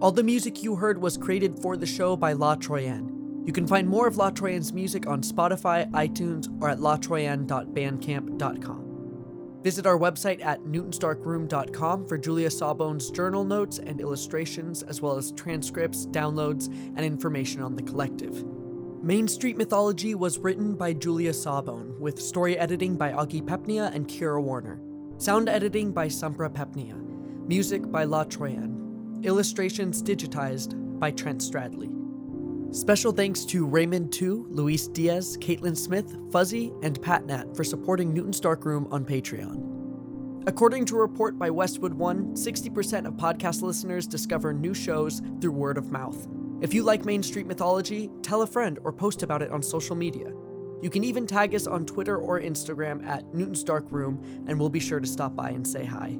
All 0.00 0.10
the 0.10 0.22
music 0.22 0.62
you 0.62 0.76
heard 0.76 1.02
was 1.02 1.18
created 1.18 1.58
for 1.58 1.76
the 1.76 1.84
show 1.84 2.16
by 2.16 2.32
La 2.32 2.54
Troyenne. 2.54 3.42
You 3.44 3.52
can 3.52 3.66
find 3.66 3.86
more 3.86 4.08
of 4.08 4.16
La 4.16 4.30
Troyenne's 4.30 4.72
music 4.72 5.06
on 5.06 5.20
Spotify, 5.20 5.86
iTunes, 5.90 6.48
or 6.62 6.70
at 6.70 6.78
latroyenne.bandcamp.com. 6.78 8.85
Visit 9.66 9.84
our 9.84 9.98
website 9.98 10.44
at 10.44 10.62
newtonsdarkroom.com 10.62 12.06
for 12.06 12.16
Julia 12.16 12.52
Sawbone's 12.52 13.10
journal 13.10 13.42
notes 13.42 13.80
and 13.80 14.00
illustrations, 14.00 14.84
as 14.84 15.02
well 15.02 15.16
as 15.16 15.32
transcripts, 15.32 16.06
downloads, 16.06 16.68
and 16.68 17.00
information 17.00 17.60
on 17.62 17.74
the 17.74 17.82
collective. 17.82 18.44
Main 19.02 19.26
Street 19.26 19.56
Mythology 19.56 20.14
was 20.14 20.38
written 20.38 20.76
by 20.76 20.92
Julia 20.92 21.34
Sawbone, 21.34 21.96
with 21.98 22.22
story 22.22 22.56
editing 22.56 22.96
by 22.96 23.10
Augie 23.10 23.44
Pepnia 23.44 23.92
and 23.92 24.06
Kira 24.06 24.40
Warner. 24.40 24.80
Sound 25.18 25.48
editing 25.48 25.90
by 25.90 26.06
Sampra 26.06 26.48
Pepnia. 26.48 26.94
Music 27.48 27.90
by 27.90 28.04
La 28.04 28.22
Troyenne. 28.22 29.18
Illustrations 29.24 30.00
digitized 30.00 31.00
by 31.00 31.10
Trent 31.10 31.40
Stradley. 31.40 32.05
Special 32.72 33.12
thanks 33.12 33.44
to 33.46 33.64
Raymond 33.66 34.12
Tu, 34.12 34.46
Luis 34.50 34.88
Diaz, 34.88 35.38
Caitlin 35.38 35.76
Smith, 35.76 36.16
Fuzzy, 36.30 36.72
and 36.82 37.00
PatNat 37.00 37.56
for 37.56 37.64
supporting 37.64 38.12
Newton's 38.12 38.40
Dark 38.40 38.64
Room 38.64 38.86
on 38.90 39.04
Patreon. 39.04 40.46
According 40.48 40.84
to 40.86 40.96
a 40.96 41.00
report 41.00 41.38
by 41.38 41.50
Westwood 41.50 41.94
One, 41.94 42.34
60% 42.34 43.06
of 43.06 43.14
podcast 43.14 43.62
listeners 43.62 44.06
discover 44.06 44.52
new 44.52 44.74
shows 44.74 45.22
through 45.40 45.52
word 45.52 45.78
of 45.78 45.90
mouth. 45.90 46.28
If 46.60 46.72
you 46.72 46.82
like 46.82 47.04
Main 47.04 47.22
Street 47.22 47.46
mythology, 47.46 48.10
tell 48.22 48.42
a 48.42 48.46
friend 48.46 48.78
or 48.84 48.92
post 48.92 49.22
about 49.22 49.42
it 49.42 49.50
on 49.50 49.62
social 49.62 49.96
media. 49.96 50.32
You 50.82 50.90
can 50.90 51.02
even 51.04 51.26
tag 51.26 51.54
us 51.54 51.66
on 51.66 51.86
Twitter 51.86 52.18
or 52.18 52.40
Instagram 52.40 53.04
at 53.06 53.34
Newton's 53.34 53.64
Dark 53.64 53.90
Room, 53.90 54.44
and 54.46 54.60
we'll 54.60 54.68
be 54.68 54.80
sure 54.80 55.00
to 55.00 55.06
stop 55.06 55.34
by 55.34 55.50
and 55.50 55.66
say 55.66 55.84
hi. 55.84 56.16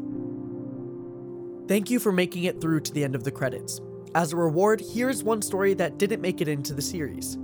Thank 1.69 1.91
you 1.91 2.01
for 2.01 2.13
making 2.13 2.45
it 2.45 2.61
through 2.61 2.81
to 2.81 2.93
the 2.93 3.05
end 3.05 3.15
of 3.15 3.25
the 3.25 3.31
credits. 3.31 3.81
As 4.17 4.33
a 4.33 4.37
reward, 4.37 4.81
here's 4.81 5.23
one 5.23 5.43
story 5.43 5.75
that 5.75 5.99
didn't 5.99 6.23
make 6.23 6.41
it 6.41 6.49
into 6.49 6.73
the 6.73 6.81
series. 6.81 7.37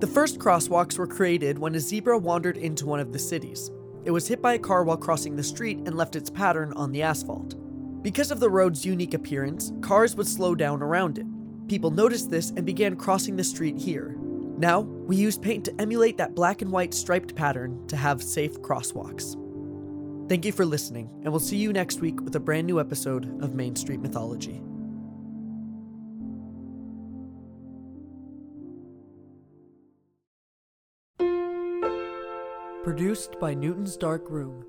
The 0.00 0.06
first 0.06 0.38
crosswalks 0.38 0.98
were 0.98 1.06
created 1.06 1.58
when 1.58 1.74
a 1.74 1.80
zebra 1.80 2.18
wandered 2.18 2.58
into 2.58 2.84
one 2.84 3.00
of 3.00 3.10
the 3.10 3.18
cities. 3.18 3.70
It 4.04 4.10
was 4.10 4.28
hit 4.28 4.42
by 4.42 4.52
a 4.52 4.58
car 4.58 4.84
while 4.84 4.98
crossing 4.98 5.36
the 5.36 5.42
street 5.42 5.78
and 5.78 5.96
left 5.96 6.16
its 6.16 6.28
pattern 6.28 6.74
on 6.74 6.92
the 6.92 7.00
asphalt. 7.00 7.54
Because 8.02 8.30
of 8.30 8.40
the 8.40 8.50
road's 8.50 8.84
unique 8.84 9.14
appearance, 9.14 9.72
cars 9.80 10.16
would 10.16 10.28
slow 10.28 10.54
down 10.54 10.82
around 10.82 11.16
it. 11.16 11.24
People 11.66 11.90
noticed 11.90 12.28
this 12.30 12.50
and 12.50 12.66
began 12.66 12.94
crossing 12.94 13.36
the 13.36 13.42
street 13.42 13.78
here. 13.78 14.14
Now, 14.58 14.80
we 14.80 15.16
use 15.16 15.38
paint 15.38 15.64
to 15.64 15.80
emulate 15.80 16.18
that 16.18 16.34
black 16.34 16.60
and 16.60 16.70
white 16.70 16.92
striped 16.92 17.34
pattern 17.34 17.86
to 17.86 17.96
have 17.96 18.22
safe 18.22 18.60
crosswalks. 18.60 19.40
Thank 20.28 20.44
you 20.44 20.52
for 20.52 20.66
listening, 20.66 21.08
and 21.22 21.32
we'll 21.32 21.40
see 21.40 21.56
you 21.56 21.72
next 21.72 22.02
week 22.02 22.20
with 22.20 22.36
a 22.36 22.40
brand 22.40 22.66
new 22.66 22.80
episode 22.80 23.42
of 23.42 23.54
Main 23.54 23.76
Street 23.76 24.00
Mythology. 24.00 24.60
Produced 32.84 33.40
by 33.40 33.54
Newton's 33.54 33.96
Dark 33.96 34.28
Room. 34.28 34.62